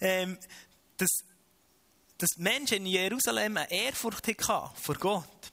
[0.00, 0.38] ähm,
[0.96, 1.10] dass,
[2.18, 5.52] dass Menschen in Jerusalem eine Ehrfurcht hatten vor Gott.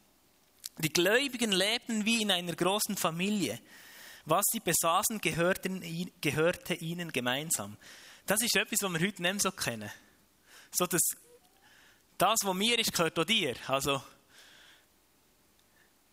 [0.77, 3.59] Die Gläubigen lebten wie in einer großen Familie.
[4.25, 7.77] Was sie besaßen, gehörte, ihnen gemeinsam.
[8.25, 9.91] Das ist etwas, was wir heute nicht mehr so kennen.
[10.71, 11.01] So, dass
[12.17, 13.55] das, was mir ist, gehört auch dir.
[13.67, 14.01] Also,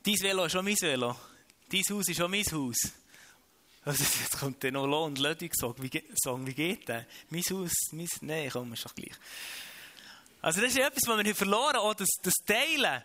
[0.03, 1.17] dein Velo ist auch mein Velo.
[1.69, 2.77] Dein Haus ist auch mein Haus.
[3.85, 7.05] Also, jetzt kommt dann noch Lohn und Lödig sagen, wie, wie geht das?
[7.31, 9.17] Mein Haus, mein, nein, komm, ist doch gleich.
[10.43, 13.03] Also, das ist etwas, was wir verloren haben, das, das Teilen.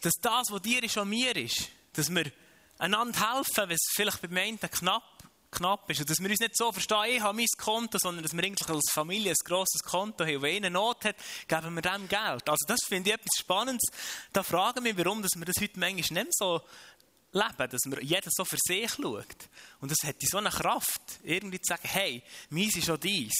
[0.00, 1.68] Dass das, was dir ist, auch mir ist.
[1.92, 2.30] Dass wir
[2.78, 5.02] einander helfen, wenn es vielleicht bei einen knapp,
[5.50, 6.00] knapp ist.
[6.00, 8.68] Und dass wir uns nicht so verstehen, ich habe mein Konto, sondern dass wir eigentlich
[8.68, 10.36] als Familie ein grosses Konto haben.
[10.36, 11.16] Und wenn einer Not hat,
[11.48, 12.48] geben wir dem Geld.
[12.48, 13.88] Also das finde ich etwas Spannendes.
[14.32, 16.60] Da fragen wir, warum dass wir das heute manchmal nicht so
[17.32, 19.48] leben, dass wir jeder so für sich schaut.
[19.80, 23.34] Und das hat so eine Kraft, irgendwie zu sagen, hey, meins ist auch dies.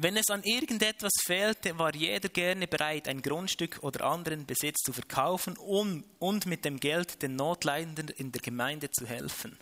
[0.00, 4.92] Wenn es an irgendetwas fehlte, war jeder gerne bereit, ein Grundstück oder anderen Besitz zu
[4.92, 9.58] verkaufen um, und mit dem Geld den Notleidenden in der Gemeinde zu helfen.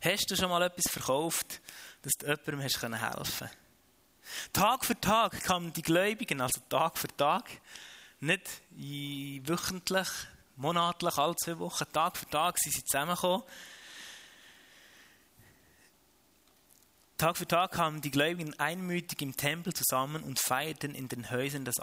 [0.00, 1.60] Hast du schon mal etwas verkauft,
[2.02, 3.48] dass du jemandem hast helfen
[4.52, 7.48] Tag für Tag kamen die Gläubigen, also Tag für Tag,
[8.18, 10.08] nicht wöchentlich,
[10.56, 13.44] monatlich, alle zwei Wochen, Tag für Tag sind sie zusammengekommen
[17.20, 21.66] Tag für Tag kamen die Gläubigen einmütig im Tempel zusammen und feierten in den Häusern
[21.66, 21.74] das,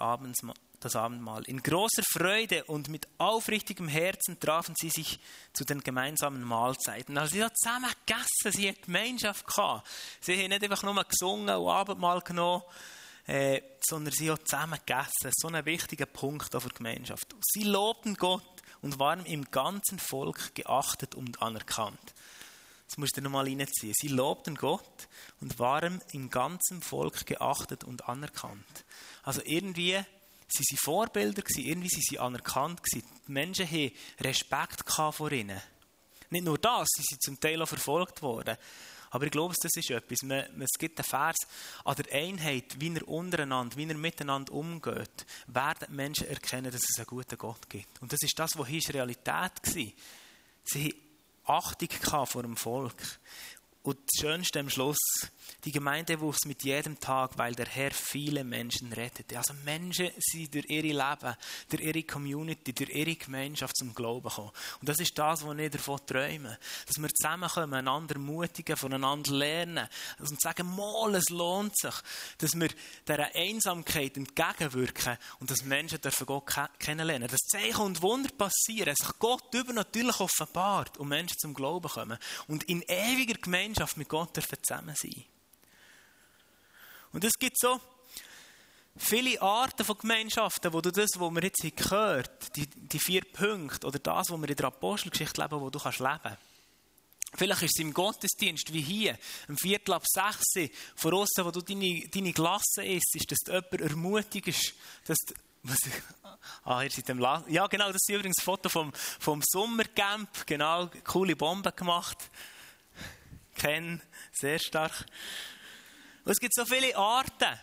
[0.80, 1.43] das Abendmahl.
[1.43, 5.19] In großer Freude und mit aufrichtigem Herzen trafen sie sich
[5.54, 7.19] zu den gemeinsamen Mahlzeiten.
[7.19, 9.88] Also sie haben zusammen gegessen, sie hatten Gemeinschaft gehabt.
[10.21, 12.63] Sie haben nicht einfach nur gesungen und Abendmahl genommen,
[13.28, 15.32] äh, sondern sie haben zusammen gegessen.
[15.36, 17.36] So ein wichtiger Punkt die Gemeinschaft.
[17.41, 18.41] Sie lobten Gott
[18.82, 22.15] und waren im ganzen Volk geachtet und anerkannt.
[22.88, 23.93] Das musst du nochmal reinziehen.
[23.95, 25.08] Sie lobten Gott
[25.41, 28.86] und waren im ganzen Volk geachtet und anerkannt.
[29.23, 30.00] Also irgendwie
[30.47, 33.08] sie sie Vorbilder irgendwie sie sie anerkannt gewesen.
[33.28, 35.62] Die Menschen haben Respekt vor ihnen.
[36.30, 38.58] Nicht nur das, sie sind zum Teil auch verfolgt worden.
[39.10, 40.19] Aber ich glaube, das ist etwas.
[40.21, 41.38] es gibt einen Vers
[41.86, 46.97] an der Einheit, wie er untereinander, wie er miteinander umgeht, werden Menschen erkennen, dass es
[46.97, 48.02] einen guten Gott gibt.
[48.02, 49.91] Und das ist das, was hier Realität war.
[50.65, 51.07] Sie
[51.48, 51.90] Achtung
[52.26, 53.20] vor dem Volk.
[53.88, 54.97] Und das Schönste am Schluss,
[55.63, 59.38] die Gemeinde wuchs mit jedem Tag, weil der Herr viele Menschen rettete.
[59.38, 61.36] Also Menschen sind durch ihre Leben,
[61.69, 64.52] durch ihre Community, durch ihre Gemeinschaft zum Glauben gekommen.
[64.82, 66.60] Und das ist das, was ich davon träume.
[66.86, 69.88] Dass wir zusammenkommen, einander mutigen, voneinander lernen.
[70.19, 71.95] Und sagen, mal, es lohnt sich.
[72.39, 72.67] Dass wir
[73.08, 77.30] dieser Einsamkeit entgegenwirken und dass Menschen dürfen Gott kennenlernen.
[77.30, 82.17] Dass Zeichen und Wunder passieren, sich Gott übernatürlich offenbart und Menschen zum Glauben kommen.
[82.50, 85.24] Und in ewiger Gemeinschaft mit Gott dürfen zusammen sein.
[87.12, 87.80] Und es gibt so
[88.98, 93.88] viele Arten von Gemeinschaften, wo du das, was wir jetzt gehört die, die vier Punkte
[93.88, 96.38] oder das, was wir in der Apostelgeschichte leben, wo du kannst leben
[97.34, 101.62] Vielleicht ist es im Gottesdienst wie hier, am Viertel ab sechs, von außen, wo du
[101.62, 104.74] deine, deine Klasse isst, ist, dass du jemanden ermutigst,
[105.06, 105.78] dass du, was,
[106.63, 110.90] ah, ihr seid im Ja, genau, das ist übrigens ein Foto vom, vom Sommercamp, genau,
[111.04, 112.30] coole Bombe gemacht.
[113.58, 115.06] Ken, sehr stark.
[116.24, 117.60] Und es gibt so viele Arten.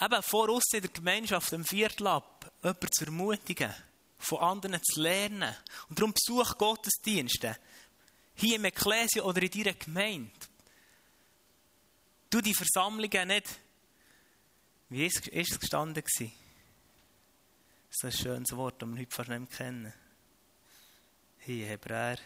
[0.00, 3.74] Eben vor uns in der Gemeinschaft, im Viertel ab, jemanden zu ermutigen,
[4.18, 5.54] von anderen zu lernen.
[5.88, 7.56] Und darum besuch Gottesdienste.
[8.34, 10.30] Hier im Ekklesia oder in deiner Gemeinde.
[12.28, 13.60] Du die Versammlungen nicht.
[14.90, 16.02] Wie ist es gestanden?
[16.04, 16.22] Das
[17.90, 19.92] ist ein schönes Wort, das wir heute fast nicht mehr kennen.
[21.38, 22.18] Hier, Hebräer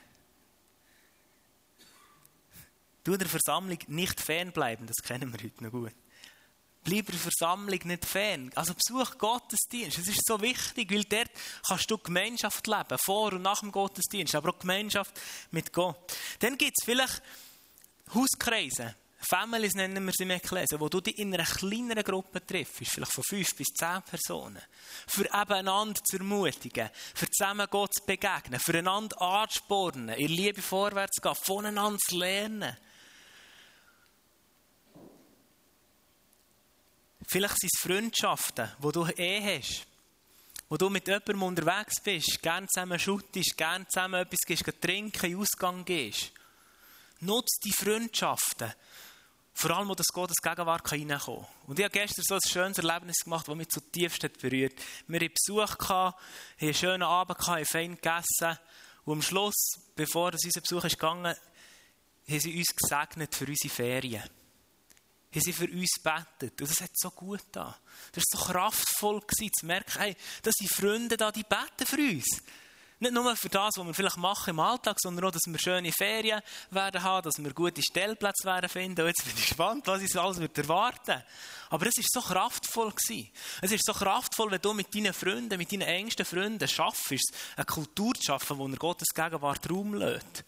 [3.04, 5.94] Du der Versammlung nicht fernbleiben, das kennen wir heute noch gut.
[6.82, 8.50] Bleib der Versammlung nicht fern.
[8.54, 9.98] Also besuch Gottesdienst.
[9.98, 11.30] Das ist so wichtig, weil dort
[11.66, 15.18] kannst du Gemeinschaft leben, vor und nach dem Gottesdienst, aber auch Gemeinschaft
[15.50, 16.16] mit Gott.
[16.38, 17.22] Dann gibt es vielleicht
[18.14, 22.78] Hauskreise, Families nennen wir sie im Ekklesia, wo du dich in einer kleineren Gruppe triffst,
[22.86, 24.62] vielleicht von fünf bis zehn Personen,
[25.06, 31.16] für einander zu ermutigen, für zusammen Gott zu begegnen, für einander anzuspornen, in Liebe vorwärts
[31.16, 32.76] zu gehen, voneinander zu lernen.
[37.32, 39.86] Vielleicht sind es Freundschaften, die du eh hast.
[40.68, 45.36] Wo du mit jemandem unterwegs bist, gerne zusammen schuttest, gerne zusammen etwas gehst, trinken, in
[45.38, 46.32] Ausgang gehst.
[47.20, 48.72] Nutz die Freundschaften.
[49.54, 51.46] Vor allem, wo das Gottes Gegenwart reinkommen kann.
[51.68, 54.74] Und ich habe gestern so ein schönes Erlebnis gemacht, das mich zutiefst hat berührt.
[55.06, 56.16] Wir hatten Besuch, hatten
[56.60, 58.58] einen schönen Abend, haben fein gegessen.
[59.04, 61.36] Und am Schluss, bevor unser Besuch ist gegangen,
[62.28, 64.39] haben sie uns gesegnet für unsere Ferien
[65.32, 66.60] haben sie für uns gebetet.
[66.60, 67.76] Und das hat so gut da.
[68.12, 71.96] Das war so kraftvoll gewesen, zu merken, hey, das sind Freunde da, die beten für
[71.96, 72.42] uns.
[73.02, 75.90] Nicht nur für das, was wir vielleicht machen im Alltag, sondern auch, dass wir schöne
[75.90, 79.00] Ferien werden haben, dass wir gute Stellplätze werden finden.
[79.00, 81.22] Und jetzt bin ich gespannt, was uns alles wird erwarten.
[81.70, 83.30] Aber es ist so kraftvoll gewesen.
[83.62, 87.64] Es ist so kraftvoll, wenn du mit deinen Freunden, mit deinen engsten Freunden schaffst, eine
[87.64, 90.44] Kultur zu schaffen, wo er Gottes Gegenwart Raum lässt.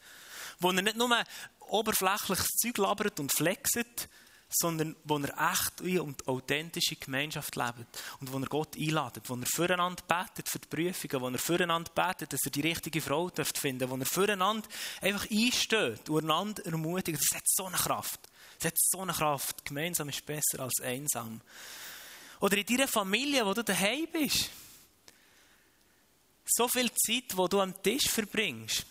[0.59, 1.25] Wo er nicht nur
[1.61, 4.09] oberflächliches Zeug labert und flext,
[4.55, 9.47] sondern wo er echt und authentische Gemeinschaft lebt und wo er Gott einladet, wo er
[9.47, 13.59] füreinander betet für die Prüfungen, wo er füreinander betet, dass er die richtige Frau dürft
[13.59, 14.69] finden, wo er füreinander
[15.01, 17.21] einfach einsteht und einander ermutigt.
[17.21, 18.21] Das hat so eine Kraft.
[18.59, 19.65] Das hat so eine Kraft.
[19.65, 21.41] Gemeinsam ist besser als einsam.
[22.41, 24.51] Oder in deiner Familie, wo du daheim bist.
[26.45, 28.85] So viel Zeit, wo du am Tisch verbringst,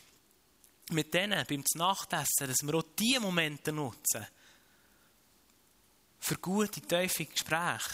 [0.92, 4.26] mit denen beim Nachtessen, dass wir auch diese Momente nutzen
[6.22, 7.90] für gute, tiefe Gespräche.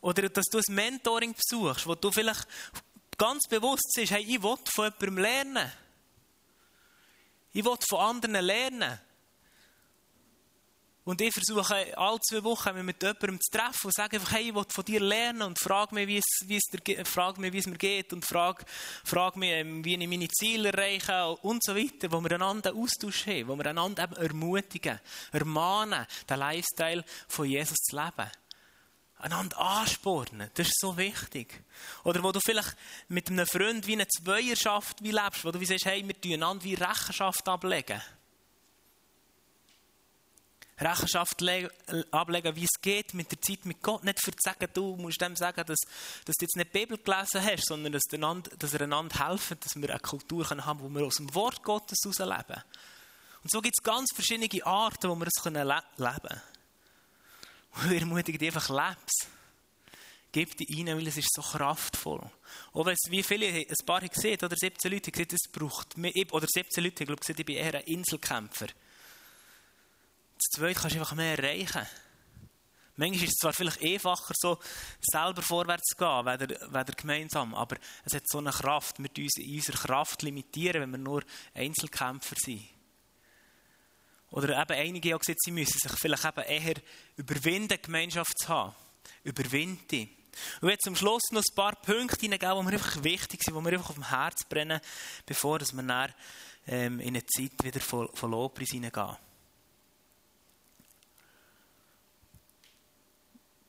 [0.00, 2.48] Oder dass du ein Mentoring besuchst, wo du vielleicht
[3.16, 5.72] ganz bewusst bist, hey, ich will von jemandem lernen.
[7.52, 8.98] Ich will von anderen lernen.
[11.04, 14.48] Und ich versuche alle zwei Wochen mich mit jemandem zu treffen und sage einfach, hey,
[14.48, 17.52] ich will von dir lernen und frage mich, wie es, wie es, dir, frage mich,
[17.52, 18.64] wie es mir geht und frage,
[19.04, 23.26] frage mich, ähm, wie ich meine Ziele erreiche und so weiter, wo wir einander Austausch
[23.26, 25.00] haben, wo wir einander eben ermutigen,
[25.32, 28.30] ermahnen, den Lifestyle von Jesus zu leben.
[29.18, 31.64] Einander anspornen, das ist so wichtig.
[32.04, 32.76] Oder wo du vielleicht
[33.08, 36.34] mit einem Freund wie eine Zweierschaft wie lebst, wo du wie sagst, hey, wir tun
[36.34, 38.00] einander wie Rechenschaft ablegen.
[40.84, 41.42] Rechenschaft
[42.10, 44.04] ablegen, wie es geht mit der Zeit mit Gott.
[44.04, 45.78] Nicht zu sagen, du musst dem sagen, dass,
[46.24, 49.58] dass du jetzt nicht die Bibel gelesen hast, sondern dass, einander, dass er einander helfen,
[49.60, 52.62] dass wir eine Kultur haben können, wo wir aus dem Wort Gottes herausleben.
[53.42, 56.42] Und so gibt es ganz verschiedene Arten, wo wir es können le leben können.
[57.90, 59.26] Wir ermutigen dich einfach, leb's.
[60.30, 62.22] Gib die rein, weil es ist so kraftvoll.
[62.72, 65.98] Wenn es, wie viele, ein paar haben gesehen, oder 17 Leute haben gesehen, es braucht
[65.98, 68.68] mehr, oder 17 Leute haben gesehen, ich bin eher ein Inselkämpfer
[70.54, 71.86] zweit kannst du einfach mehr erreichen.
[72.96, 74.58] Manchmal ist es zwar vielleicht einfacher, so
[75.00, 78.98] selber vorwärts zu gehen, weder, weder gemeinsam, aber es hat so eine Kraft.
[78.98, 81.22] Wir uns in unserer Kraft limitieren, wenn wir nur
[81.54, 82.62] Einzelkämpfer sind.
[84.30, 86.74] Oder eben einige haben gesagt, sie müssen sich vielleicht eben eher
[87.16, 88.74] überwinden, Gemeinschaft zu haben.
[89.24, 90.08] Überwinden.
[90.60, 93.60] Und jetzt zum Schluss noch ein paar Punkte hineingeben, die mir einfach wichtig sind, die
[93.60, 94.80] mir einfach auf dem Herz brennen,
[95.26, 96.14] bevor wir dann
[96.66, 99.16] ähm, in eine Zeit wieder von, von Lobpreis hineingehen.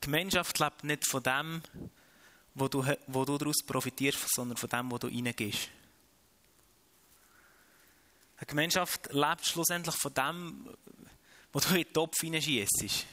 [0.03, 1.61] Gemeinschaft lebt nicht von dem,
[2.55, 5.69] wo du, wo du daraus profitierst, sondern von dem, wo du reingehst.
[8.37, 10.69] Eine Gemeinschaft lebt schlussendlich von dem,
[11.51, 13.05] wo du in den Topf hineinschießt.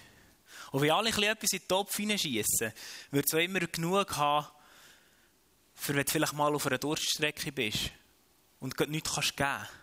[0.72, 2.72] Und wenn alle etwas in den Topf hineinschießen,
[3.10, 4.46] wird es auch immer genug haben,
[5.74, 7.90] für wenn du vielleicht mal auf einer Durststrecke bist
[8.58, 9.79] und nichts kannst geben kannst.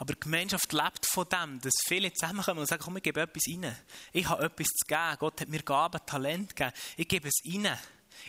[0.00, 3.42] Aber die Gemeinschaft lebt von dem, dass viele zusammenkommen und sagen, komm, ich gebe etwas
[3.46, 3.76] rein.
[4.14, 5.16] Ich habe etwas zu geben.
[5.18, 6.74] Gott hat mir Gaben, Talent gegeben.
[6.96, 7.78] Ich gebe es rein.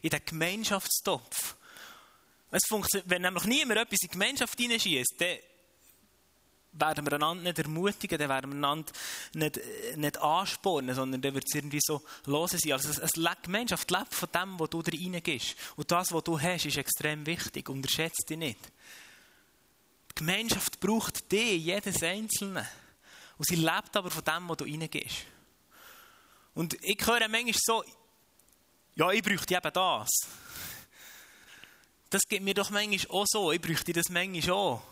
[0.01, 1.55] In den Gemeinschaftstopf.
[2.51, 2.63] Es
[3.05, 5.37] wenn nämlich niemand etwas in die Gemeinschaft hineinschießt, dann
[6.73, 8.91] werden wir einander nicht ermutigen, dann werden wir einander
[9.33, 9.61] nicht,
[9.95, 12.73] nicht anspornen, sondern dann wird es irgendwie so los sein.
[12.73, 15.55] Also eine Gemeinschaft lebt von dem, was du da reingehst.
[15.77, 17.69] Und das, was du hast, ist extrem wichtig.
[17.69, 18.59] Unterschätze dich nicht.
[20.11, 22.67] Die Gemeinschaft braucht dich, jedes Einzelne.
[23.37, 25.25] Und sie lebt aber von dem, wo du reingehst.
[26.53, 27.83] Und ich höre manchmal so,
[28.95, 30.09] ja, ich bräuchte eben das.
[32.09, 33.51] Das geht mir doch manchmal auch so.
[33.53, 34.83] Ich bräuchte das manchmal auch.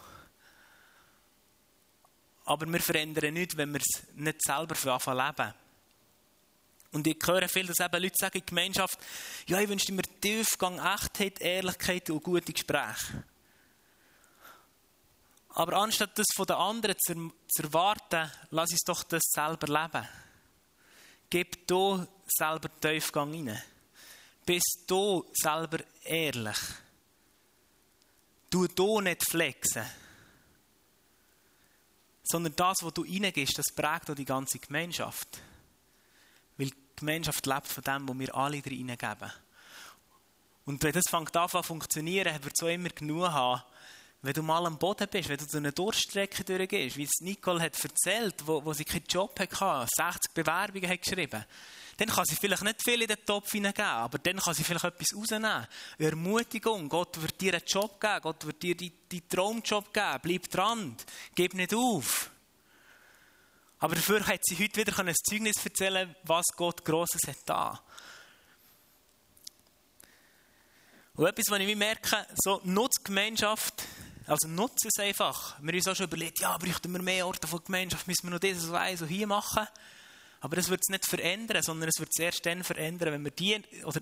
[2.46, 5.54] Aber wir verändern nichts, wenn wir es nicht selber für anfangen leben.
[6.92, 8.98] Und ich höre viel, dass eben Leute sagen in der Gemeinschaft,
[9.46, 13.24] ja, ich wünschte mir Tiefgang, Echtheit, Ehrlichkeit und gute Gespräche.
[15.60, 20.08] Aber anstatt das von den anderen zu, zu erwarten, lass uns doch das selber leben.
[21.30, 23.62] Gib du selber Tiefgang rein.
[24.46, 26.58] Bist du selber ehrlich.
[28.50, 29.86] Du du nicht flexen.
[32.24, 35.42] Sondern das, was du reingehst, das prägt auch die ganze Gemeinschaft.
[36.56, 39.32] Weil die Gemeinschaft lebt von dem, was wir alle reingeben.
[40.64, 43.62] Und wenn das fängt an zu funktionieren, wird es auch immer genug haben,
[44.22, 47.62] wenn du mal am Boden bist, wenn du so eine Durchstrecke durchgehst, wie es Nicole
[47.62, 51.46] hat erzählt, wo, wo sie keinen Job hatte, 60 Bewerbungen hat geschrieben,
[51.96, 54.86] dann kann sie vielleicht nicht viel in den Topf hineingeben, aber dann kann sie vielleicht
[54.86, 55.68] etwas rausnehmen.
[55.98, 60.96] Ermutigung, Gott wird dir einen Job geben, Gott wird dir deinen Traumjob geben, bleib dran,
[61.36, 62.30] gib nicht auf.
[63.80, 67.82] Aber dafür hat sie heute wieder ein Zeugnis erzählen was Gott Grosses hat da.
[71.16, 73.84] Und etwas, was ich merke, so Nutzgemeinschaft,
[74.30, 75.60] also nutzen es einfach.
[75.60, 78.32] Wir haben uns auch schon überlegt, ja, bräuchten wir mehr Orte von Gemeinschaft, müssen wir
[78.32, 79.68] noch dieses so so hier machen.
[80.42, 83.32] Aber das wird es nicht verändern, sondern es wird es erst dann verändern, wenn wir
[83.32, 84.00] die, oder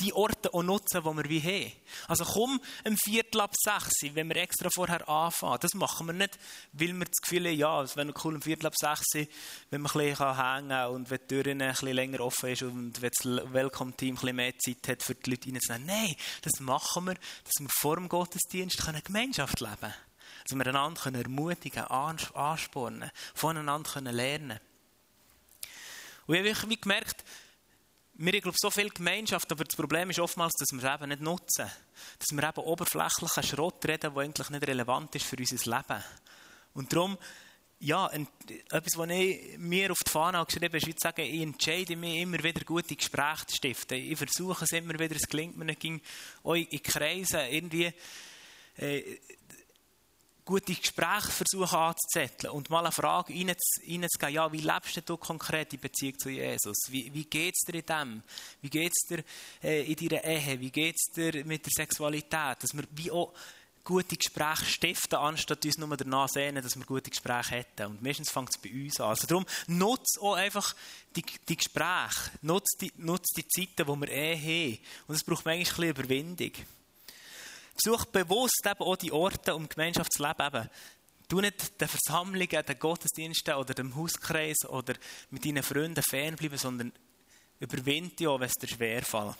[0.00, 1.72] die Orte auch nutzen, die wir wie haben.
[2.08, 5.58] Also komm um Viertel ab sechs, wenn wir extra vorher anfangen.
[5.60, 6.38] Das machen wir nicht,
[6.72, 9.28] weil wir das Gefühl haben, ja, es wäre cool um Viertel ab sechs,
[9.70, 12.62] wenn man ein bisschen hängen kann und wenn die Tür ein bisschen länger offen ist
[12.62, 15.86] und wenn das Welcome-Team ein bisschen mehr Zeit hat, für die Leute reinzunehmen.
[15.86, 19.94] Nein, das machen wir, dass wir vor dem Gottesdienst eine Gemeinschaft leben können.
[20.48, 24.60] Dass wir einander ermutigen, anspornen, voneinander lernen können.
[26.26, 27.24] Und ich habe gemerkt,
[28.24, 31.22] wir haben so viel Gemeinschaft, aber das Problem ist oftmals, dass wir es eben nicht
[31.22, 31.68] nutzen.
[32.20, 36.04] Dass wir eben oberflächlichen Schrott reden, der eigentlich nicht relevant ist für unser Leben.
[36.72, 37.18] Und darum,
[37.80, 38.08] ja,
[38.70, 42.20] etwas, was ich mir auf die Fahne geschrieben habe, ist, ich sagen, ich entscheide mich
[42.20, 43.98] immer wieder gute Gespräche zu stiften.
[43.98, 45.84] Ich versuche es immer wieder, es gelingt mir nicht,
[46.44, 47.92] euch in Kreisen irgendwie
[48.76, 49.18] äh,
[50.44, 55.80] gute Gespräche versuchen anzuzetteln und mal eine Frage reinzugeben, ja, wie lebst du konkret in
[55.80, 56.76] Beziehung zu Jesus?
[56.88, 58.22] Wie, wie geht es dir in dem?
[58.60, 59.24] Wie geht es dir
[59.62, 60.60] äh, in deiner Ehe?
[60.60, 62.62] Wie geht es dir mit der Sexualität?
[62.62, 63.32] Dass wir wie auch
[63.84, 67.86] gute Gespräche stiften, anstatt uns nur danach sehen, dass wir gute Gespräche hätten.
[67.86, 69.08] Und meistens fängt es bei uns an.
[69.08, 70.74] Also darum, nutze auch einfach
[71.16, 74.78] die, die Gespräche, nutze die, nutze die Zeiten, die wir eh haben.
[75.08, 76.52] Und es braucht manchmal ein bisschen Überwindung.
[77.74, 80.46] Besuch bewusst eben auch die Orte, um Gemeinschaft zu leben.
[80.46, 80.70] Eben.
[81.28, 84.94] Du nicht den Versammlungen, den Gottesdiensten oder dem Hauskreis oder
[85.30, 86.92] mit deinen Freunden fernbleiben, sondern
[87.58, 89.36] überwind dich auch, wenn es dir schwerfällt.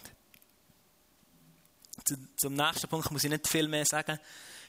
[2.36, 4.18] Zum nächsten Punkt muss ich nicht viel mehr sagen.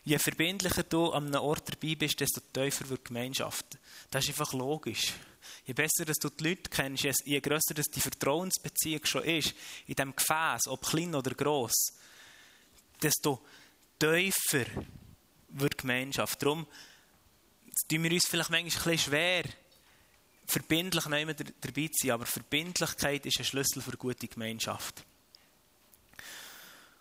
[0.04, 3.78] Je verbindlicher du an einem Ort dabei bist, desto tiefer wird die Gemeinschaft.
[4.12, 5.14] Das ist einfach logisch.
[5.66, 9.54] Je besser dass du die Leute kennst, je grösser dass die Vertrauensbeziehung schon ist,
[9.88, 11.94] in diesem Gefäß, ob klein oder gross,
[13.02, 13.42] desto
[14.00, 14.66] tiefer
[15.50, 16.42] wird die Gemeinschaft.
[16.42, 16.68] Darum
[17.90, 19.44] tun wir uns vielleicht manchmal ein bisschen schwer,
[20.46, 25.04] verbindlich dabei zu sein, aber Verbindlichkeit ist ein Schlüssel für gute Gemeinschaft.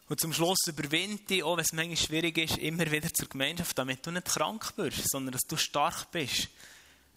[0.09, 3.79] Und zum Schluss überwinde ich, auch wenn es manchmal schwierig ist, immer wieder zur Gemeinschaft,
[3.79, 6.49] damit du nicht krank wirst, sondern dass du stark bist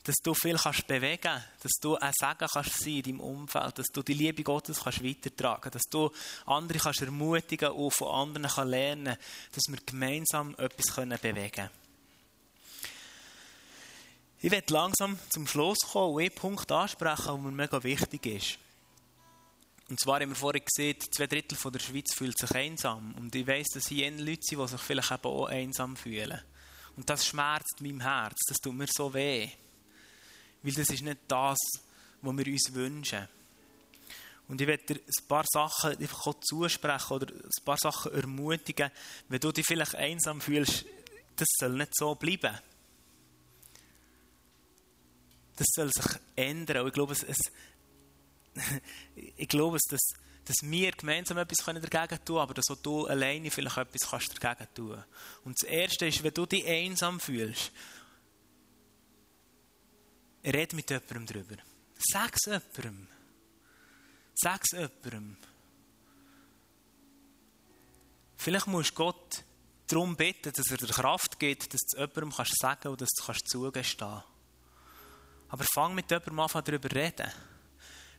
[0.05, 3.87] dass du viel kannst bewegen dass du ein Segen kannst sein in deinem Umfeld, dass
[3.87, 6.09] du die Liebe Gottes kannst weitertragen dass du
[6.45, 9.17] andere kannst ermutigen und von anderen kann lernen
[9.51, 11.85] dass wir gemeinsam etwas können bewegen können.
[14.45, 18.59] Ich werde langsam zum Schluss kommen und einen Punkt ansprechen, der mir mega wichtig ist.
[19.89, 23.15] Und zwar haben wir vorhin gesehen, zwei Drittel der Schweiz fühlt sich einsam.
[23.17, 26.39] Und ich weiss, dass hier Leute sind, die sich vielleicht eben auch einsam fühlen.
[26.95, 29.49] Und das schmerzt meinem Herz, das tut mir so weh.
[30.65, 31.59] Weil das ist nicht das,
[32.21, 33.27] was wir uns wünschen.
[34.47, 38.89] Und ich werde dir ein paar Sachen einfach zusprechen oder ein paar Sachen ermutigen,
[39.29, 40.85] wenn du dich vielleicht einsam fühlst,
[41.35, 42.57] das soll nicht so bleiben.
[45.55, 46.81] Das soll sich ändern.
[46.81, 47.37] Und ich glaube, es, es
[49.15, 50.01] ich glaube, dass,
[50.45, 54.43] dass wir gemeinsam etwas dagegen tun können, aber dass auch du alleine vielleicht etwas kannst
[54.43, 55.07] dagegen tun kannst.
[55.45, 57.71] Und das Erste ist, wenn du dich einsam fühlst
[60.45, 61.55] Red mit jemandem darüber.
[61.97, 63.07] Sag es jemandem.
[64.35, 65.37] Sag es jemandem.
[68.37, 69.43] Vielleicht musst du Gott
[69.87, 73.25] darum bitten, dass er dir Kraft gibt, dass du jemandem kannst sagen und dass du
[73.25, 74.23] kannst zugestehen
[75.49, 77.31] Aber fang mit jemandem an, darüber zu reden.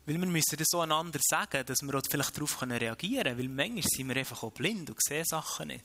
[0.05, 3.39] Weil wir müssen das so einander sagen, dass wir auch vielleicht darauf reagieren können.
[3.39, 5.85] Weil manchmal sind wir einfach auch blind und sehen Sachen nicht.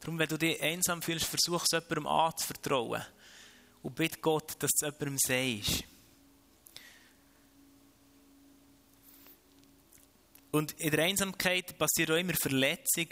[0.00, 3.02] Darum, wenn du dich einsam fühlst, versuch es jemandem anzuvertrauen
[3.82, 5.84] und bitte Gott, dass du jemandem sagst.
[10.52, 13.06] Und in der Einsamkeit passiert auch immer Verletzung.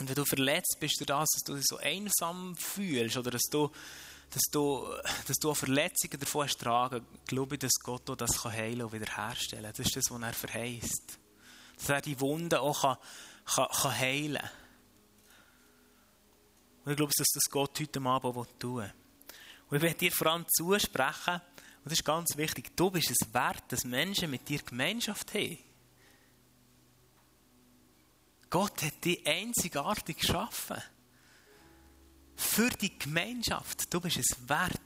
[0.00, 3.42] Und wenn du verletzt bist durch das, dass du dich so einsam fühlst oder dass
[3.50, 3.70] du,
[4.30, 4.86] dass du,
[5.26, 9.64] dass du Verletzungen davon hast tragen, glaube ich, dass Gott auch das heilen und wiederherstellen
[9.64, 9.74] kann.
[9.76, 11.18] Das ist das, was er verheißt.
[11.76, 12.96] Dass er die Wunden auch kann,
[13.44, 14.50] kann, kann heilen kann.
[16.84, 18.94] Und ich glaube, dass das Gott heute Abend tun will.
[19.68, 23.32] Und ich werde dir vor allem zusprechen, und das ist ganz wichtig, du bist es
[23.32, 25.58] wert, dass Menschen mit dir Gemeinschaft haben.
[28.50, 30.82] Gott hat dich einzigartig geschaffen.
[32.34, 33.92] Für die Gemeinschaft.
[33.92, 34.80] Du bist es wert.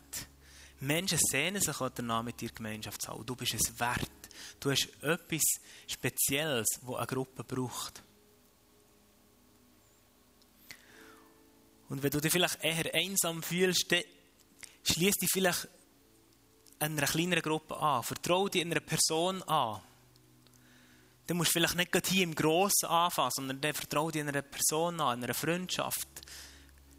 [0.80, 3.24] Menschen sehnen sich danach, mit dir Gemeinschaft zu haben.
[3.24, 4.10] Du bist es wert.
[4.58, 5.42] Du hast etwas
[5.86, 8.02] Spezielles, das eine Gruppe braucht.
[11.88, 13.86] Und wenn du dich vielleicht eher einsam fühlst,
[14.84, 15.68] Schließ dich vielleicht
[16.78, 18.02] einer kleineren Gruppe an.
[18.02, 19.80] Vertraue dich einer Person an.
[21.26, 25.22] Du musst vielleicht nicht hier im Grossen anfangen, sondern dann vertraue dich einer Person an,
[25.22, 26.08] einer Freundschaft.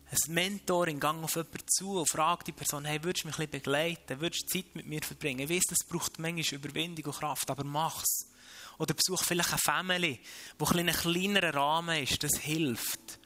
[0.09, 3.39] Ein Mentor in Gang auf jemanden zu und frag die Person, hey, würdest du mich
[3.39, 4.21] ein bisschen begleiten?
[4.21, 5.39] Würdest du Zeit mit mir verbringen?
[5.41, 8.29] Ich weiß, das braucht manchmal Überwindung und Kraft, aber mach's.
[8.77, 10.19] Oder besuch vielleicht eine Family,
[10.59, 12.23] ein ein kleinerer Rahmen ist.
[12.23, 13.19] Das hilft.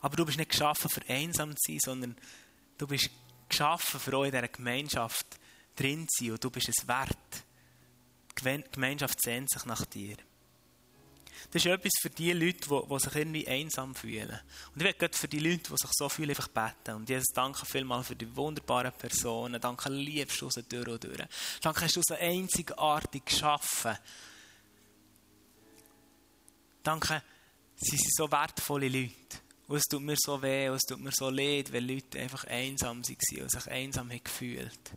[0.00, 2.16] Aber du bist nicht geschaffen, für einsam zu sein, sondern
[2.78, 3.10] du bist
[3.48, 5.26] geschaffen, für euch in dieser Gemeinschaft
[5.76, 6.32] drin zu sein.
[6.32, 7.44] Und du bist es wert.
[8.38, 10.16] Die Gemeinschaft sehnt sich nach dir.
[11.50, 14.40] Das ist etwas für die Leute, die, die sich irgendwie einsam fühlen.
[14.72, 16.96] Und ich will gerade für die Leute, die sich so fühlen, einfach beten.
[16.96, 19.60] Und Jesus, danke vielmals für die wunderbaren Personen.
[19.60, 21.18] Danke, liebst du uns durch und durch.
[21.60, 23.96] Danke, hast du uns einzigartig geschaffen.
[26.82, 27.22] Danke,
[27.76, 29.49] sie sind so wertvolle Leute.
[29.70, 32.42] Und es tut mir so weh, und es tut mir so leid, weil Leute einfach
[32.42, 34.96] einsam waren und sich einsam haben gefühlt.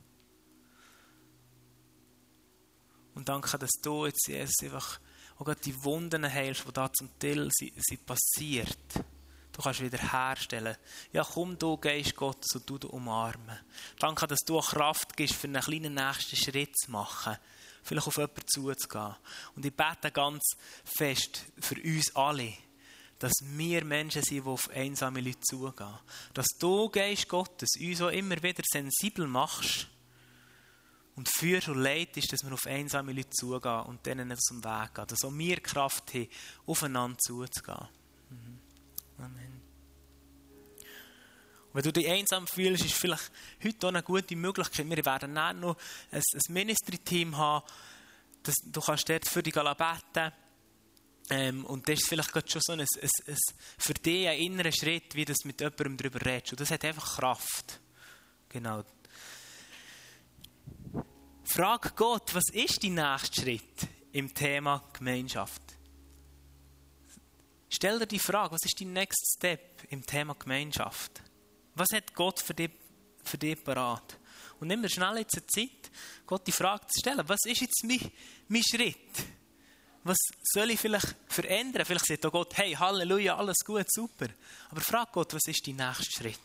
[3.13, 4.99] Und danke, dass du jetzt, Jesus, einfach
[5.37, 8.79] auch gerade die Wunden heilst, die da zum Teil sind, passiert.
[9.51, 10.75] Du kannst wieder herstellen.
[11.11, 13.59] Ja, komm du, Geist Gottes, und du dich umarmen.
[13.99, 17.37] Danke, dass du Kraft gibst, für einen kleinen nächsten Schritt zu machen.
[17.83, 19.15] Vielleicht auf jemanden zuzugehen.
[19.55, 20.41] Und ich bete ganz
[20.83, 22.53] fest für uns alle,
[23.23, 25.97] dass wir Menschen sind, die auf einsame Leute zugehen.
[26.33, 29.87] Dass du, Geist Gottes, uns auch immer wieder sensibel machst
[31.15, 34.93] und führst und leitest, dass wir auf einsame Leute zugehen und denen nicht zum Weg
[34.93, 35.07] gehen.
[35.07, 36.27] Dass auch wir Kraft haben,
[36.65, 37.87] aufeinander zuzugehen.
[38.29, 38.59] Mhm.
[39.19, 39.61] Amen.
[40.81, 43.31] Und wenn du dich einsam fühlst, ist vielleicht
[43.63, 44.89] heute auch eine gute Möglichkeit.
[44.89, 45.77] Wir werden dann noch
[46.11, 47.65] ein, ein Ministry-Team haben,
[48.43, 50.33] das, du kannst dort für dich beten.
[51.29, 52.87] Ähm, und das ist vielleicht schon so ein, ein,
[53.27, 53.37] ein,
[53.77, 56.53] für dich ein innerer Schritt, wie du mit jemandem darüber redest.
[56.53, 57.79] Und das hat einfach Kraft.
[58.49, 58.83] Genau.
[61.43, 65.61] Frag Gott, was ist dein nächster Schritt im Thema Gemeinschaft?
[67.69, 71.21] Stell dir die Frage, was ist dein nächster Step im Thema Gemeinschaft?
[71.75, 72.69] Was hat Gott für dich,
[73.23, 74.19] für dich parat?
[74.59, 75.91] Und nimm dir schnell jetzt eine Zeit,
[76.27, 78.11] Gott die Frage zu stellen, was ist jetzt mein,
[78.47, 78.97] mein Schritt?
[80.05, 81.85] Was soll ich vielleicht verändern?
[81.85, 84.27] Vielleicht sagt auch Gott, hey, Halleluja, alles gut, super.
[84.69, 86.39] Aber frag Gott, was ist dein nächster Schritt?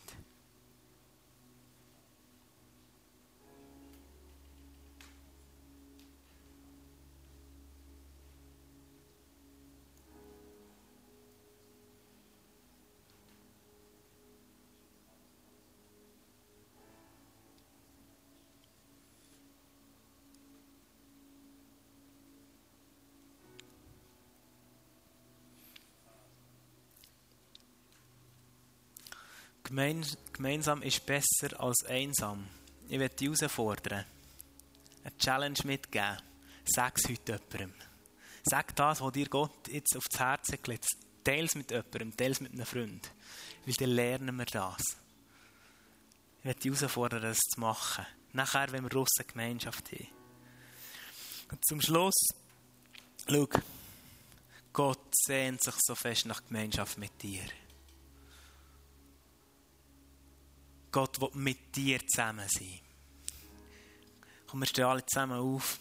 [30.33, 32.45] Gemeinsam ist besser als einsam.
[32.89, 34.03] Ich werde dich herausfordern,
[35.03, 36.17] eine Challenge mitgeben.
[36.65, 37.73] Sag es heute jemandem.
[38.43, 41.23] Sag das, was dir Gott jetzt aufs Herz gelegt hat.
[41.23, 43.09] Teil es mit jemandem, teil es mit einem Freund.
[43.65, 44.81] Weil dann lernen wir das.
[46.39, 48.05] Ich werde dich herausfordern, das zu machen.
[48.33, 50.07] Nachher, wenn wir draussen Gemeinschaft haben.
[51.51, 52.27] Und zum Schluss,
[53.29, 53.47] schau,
[54.73, 57.43] Gott sehnt sich so fest nach Gemeinschaft mit dir.
[60.91, 62.79] Gott will mit dir zusammen sein.
[64.47, 65.79] Kommen wir stehen alle zusammen auf.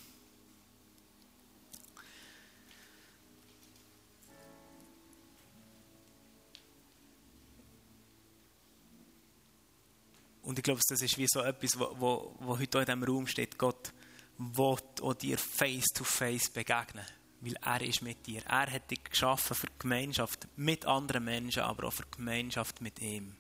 [10.48, 13.26] Und ich glaube, das ist wie so etwas, wo, wo, wo heute in diesem Raum
[13.26, 13.59] steht.
[13.59, 13.92] Gott
[14.38, 17.04] will auch dir face to face begegnen.
[17.42, 18.42] Weil er ist mit dir.
[18.46, 22.80] Er hat dich geschaffen für die Gemeinschaft mit anderen Menschen, aber auch für die Gemeinschaft
[22.80, 23.36] mit ihm.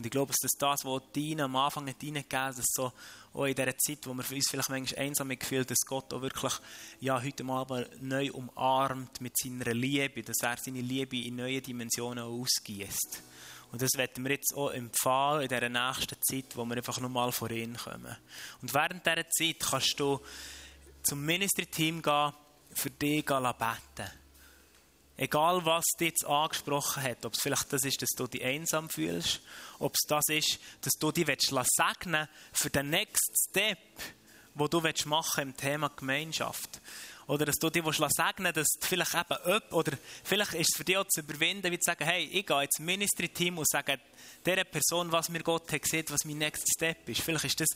[0.00, 2.24] Und ich glaube, dass das, was Dina am Anfang hat reingegeben
[2.56, 2.90] dass so
[3.34, 6.54] auch in dieser Zeit, wo wir uns vielleicht manchmal einsam gefühlt dass Gott auch wirklich
[7.00, 12.24] ja, heute Abend neu umarmt mit seiner Liebe, dass er seine Liebe in neue Dimensionen
[12.24, 13.22] ausgießt.
[13.72, 17.30] Und das werden wir jetzt auch empfangen in dieser nächsten Zeit, wo wir einfach nochmal
[17.30, 18.16] vor ihn kommen.
[18.62, 20.18] Und während dieser Zeit kannst du
[21.02, 22.32] zum Ministry-Team gehen,
[22.72, 24.19] für dich beten.
[25.20, 28.88] Egal, was dich jetzt angesprochen hat, ob es vielleicht das ist, dass du dich einsam
[28.88, 29.42] fühlst,
[29.78, 31.26] ob es das ist, dass du dich
[31.76, 33.78] segnen für den nächsten Step,
[34.54, 36.80] wo du machen im Thema Gemeinschaft.
[37.26, 39.92] Oder dass du dich segnen dass du vielleicht eben oder
[40.24, 42.78] vielleicht ist es für dich auch zu überwinden, wie zu sagen, hey, ich gehe ins
[42.78, 44.00] Ministry-Team und sage
[44.46, 47.20] dieser Person, was mir Gott hat gesehen, was mein nächster Step ist.
[47.20, 47.68] Vielleicht ist das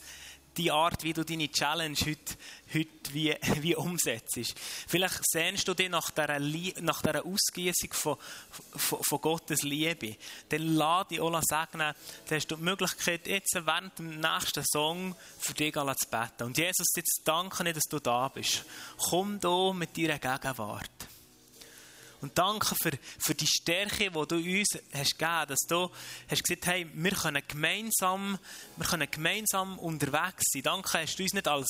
[0.56, 2.34] die Art, wie du deine Challenge heute,
[2.72, 4.54] heute wie, wie umsetzt.
[4.86, 6.38] Vielleicht sehnst du dich nach dieser,
[6.80, 8.16] nach dieser Ausgießung von,
[8.76, 10.16] von, von, Gottes Liebe.
[10.48, 11.94] Dann lass dich auch segnen.
[12.26, 16.44] Dann hast du die Möglichkeit, jetzt während dem nächsten Song für dich zu beten.
[16.44, 18.64] Und Jesus, jetzt danke ich, dass du da bist.
[19.10, 21.13] Komm da mit deiner Gegenwart.
[22.24, 25.90] Und danke für, für die Stärke, die du uns hast gegeben dass du
[26.30, 28.38] hast gesagt hey, wir können gemeinsam,
[28.76, 30.62] wir können gemeinsam unterwegs sein.
[30.62, 31.68] Danke, hast du uns nicht als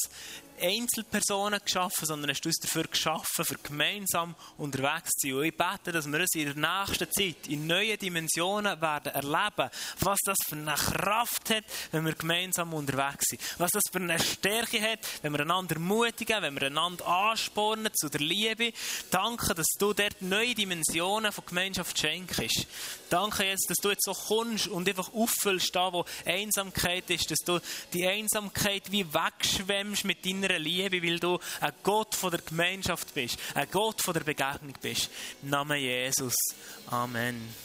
[0.61, 5.37] Einzelpersonen geschaffen, sondern hast du uns dafür geschaffen, für gemeinsam unterwegs zu sein.
[5.37, 9.71] Und ich bete, dass wir uns in der nächsten Zeit in neuen Dimensionen werden erleben,
[10.01, 13.41] was das für eine Kraft hat, wenn wir gemeinsam unterwegs sind.
[13.59, 18.09] Was das für eine Stärke hat, wenn wir einander ermutigen, wenn wir einander anspornen zu
[18.09, 18.73] der Liebe.
[19.11, 22.67] Danke, dass du dort neue Dimensionen von Gemeinschaft schenkst.
[23.11, 27.39] Danke jetzt, dass du jetzt so kommst und einfach auffüllst, da wo Einsamkeit ist, dass
[27.45, 27.61] du
[27.93, 33.39] die Einsamkeit wie wegschwemmst mit deiner Liebe, weil du ein Gott von der Gemeinschaft bist,
[33.55, 35.11] ein Gott von der Begegnung bist.
[35.43, 36.35] Im Namen Jesus.
[36.87, 37.64] Amen.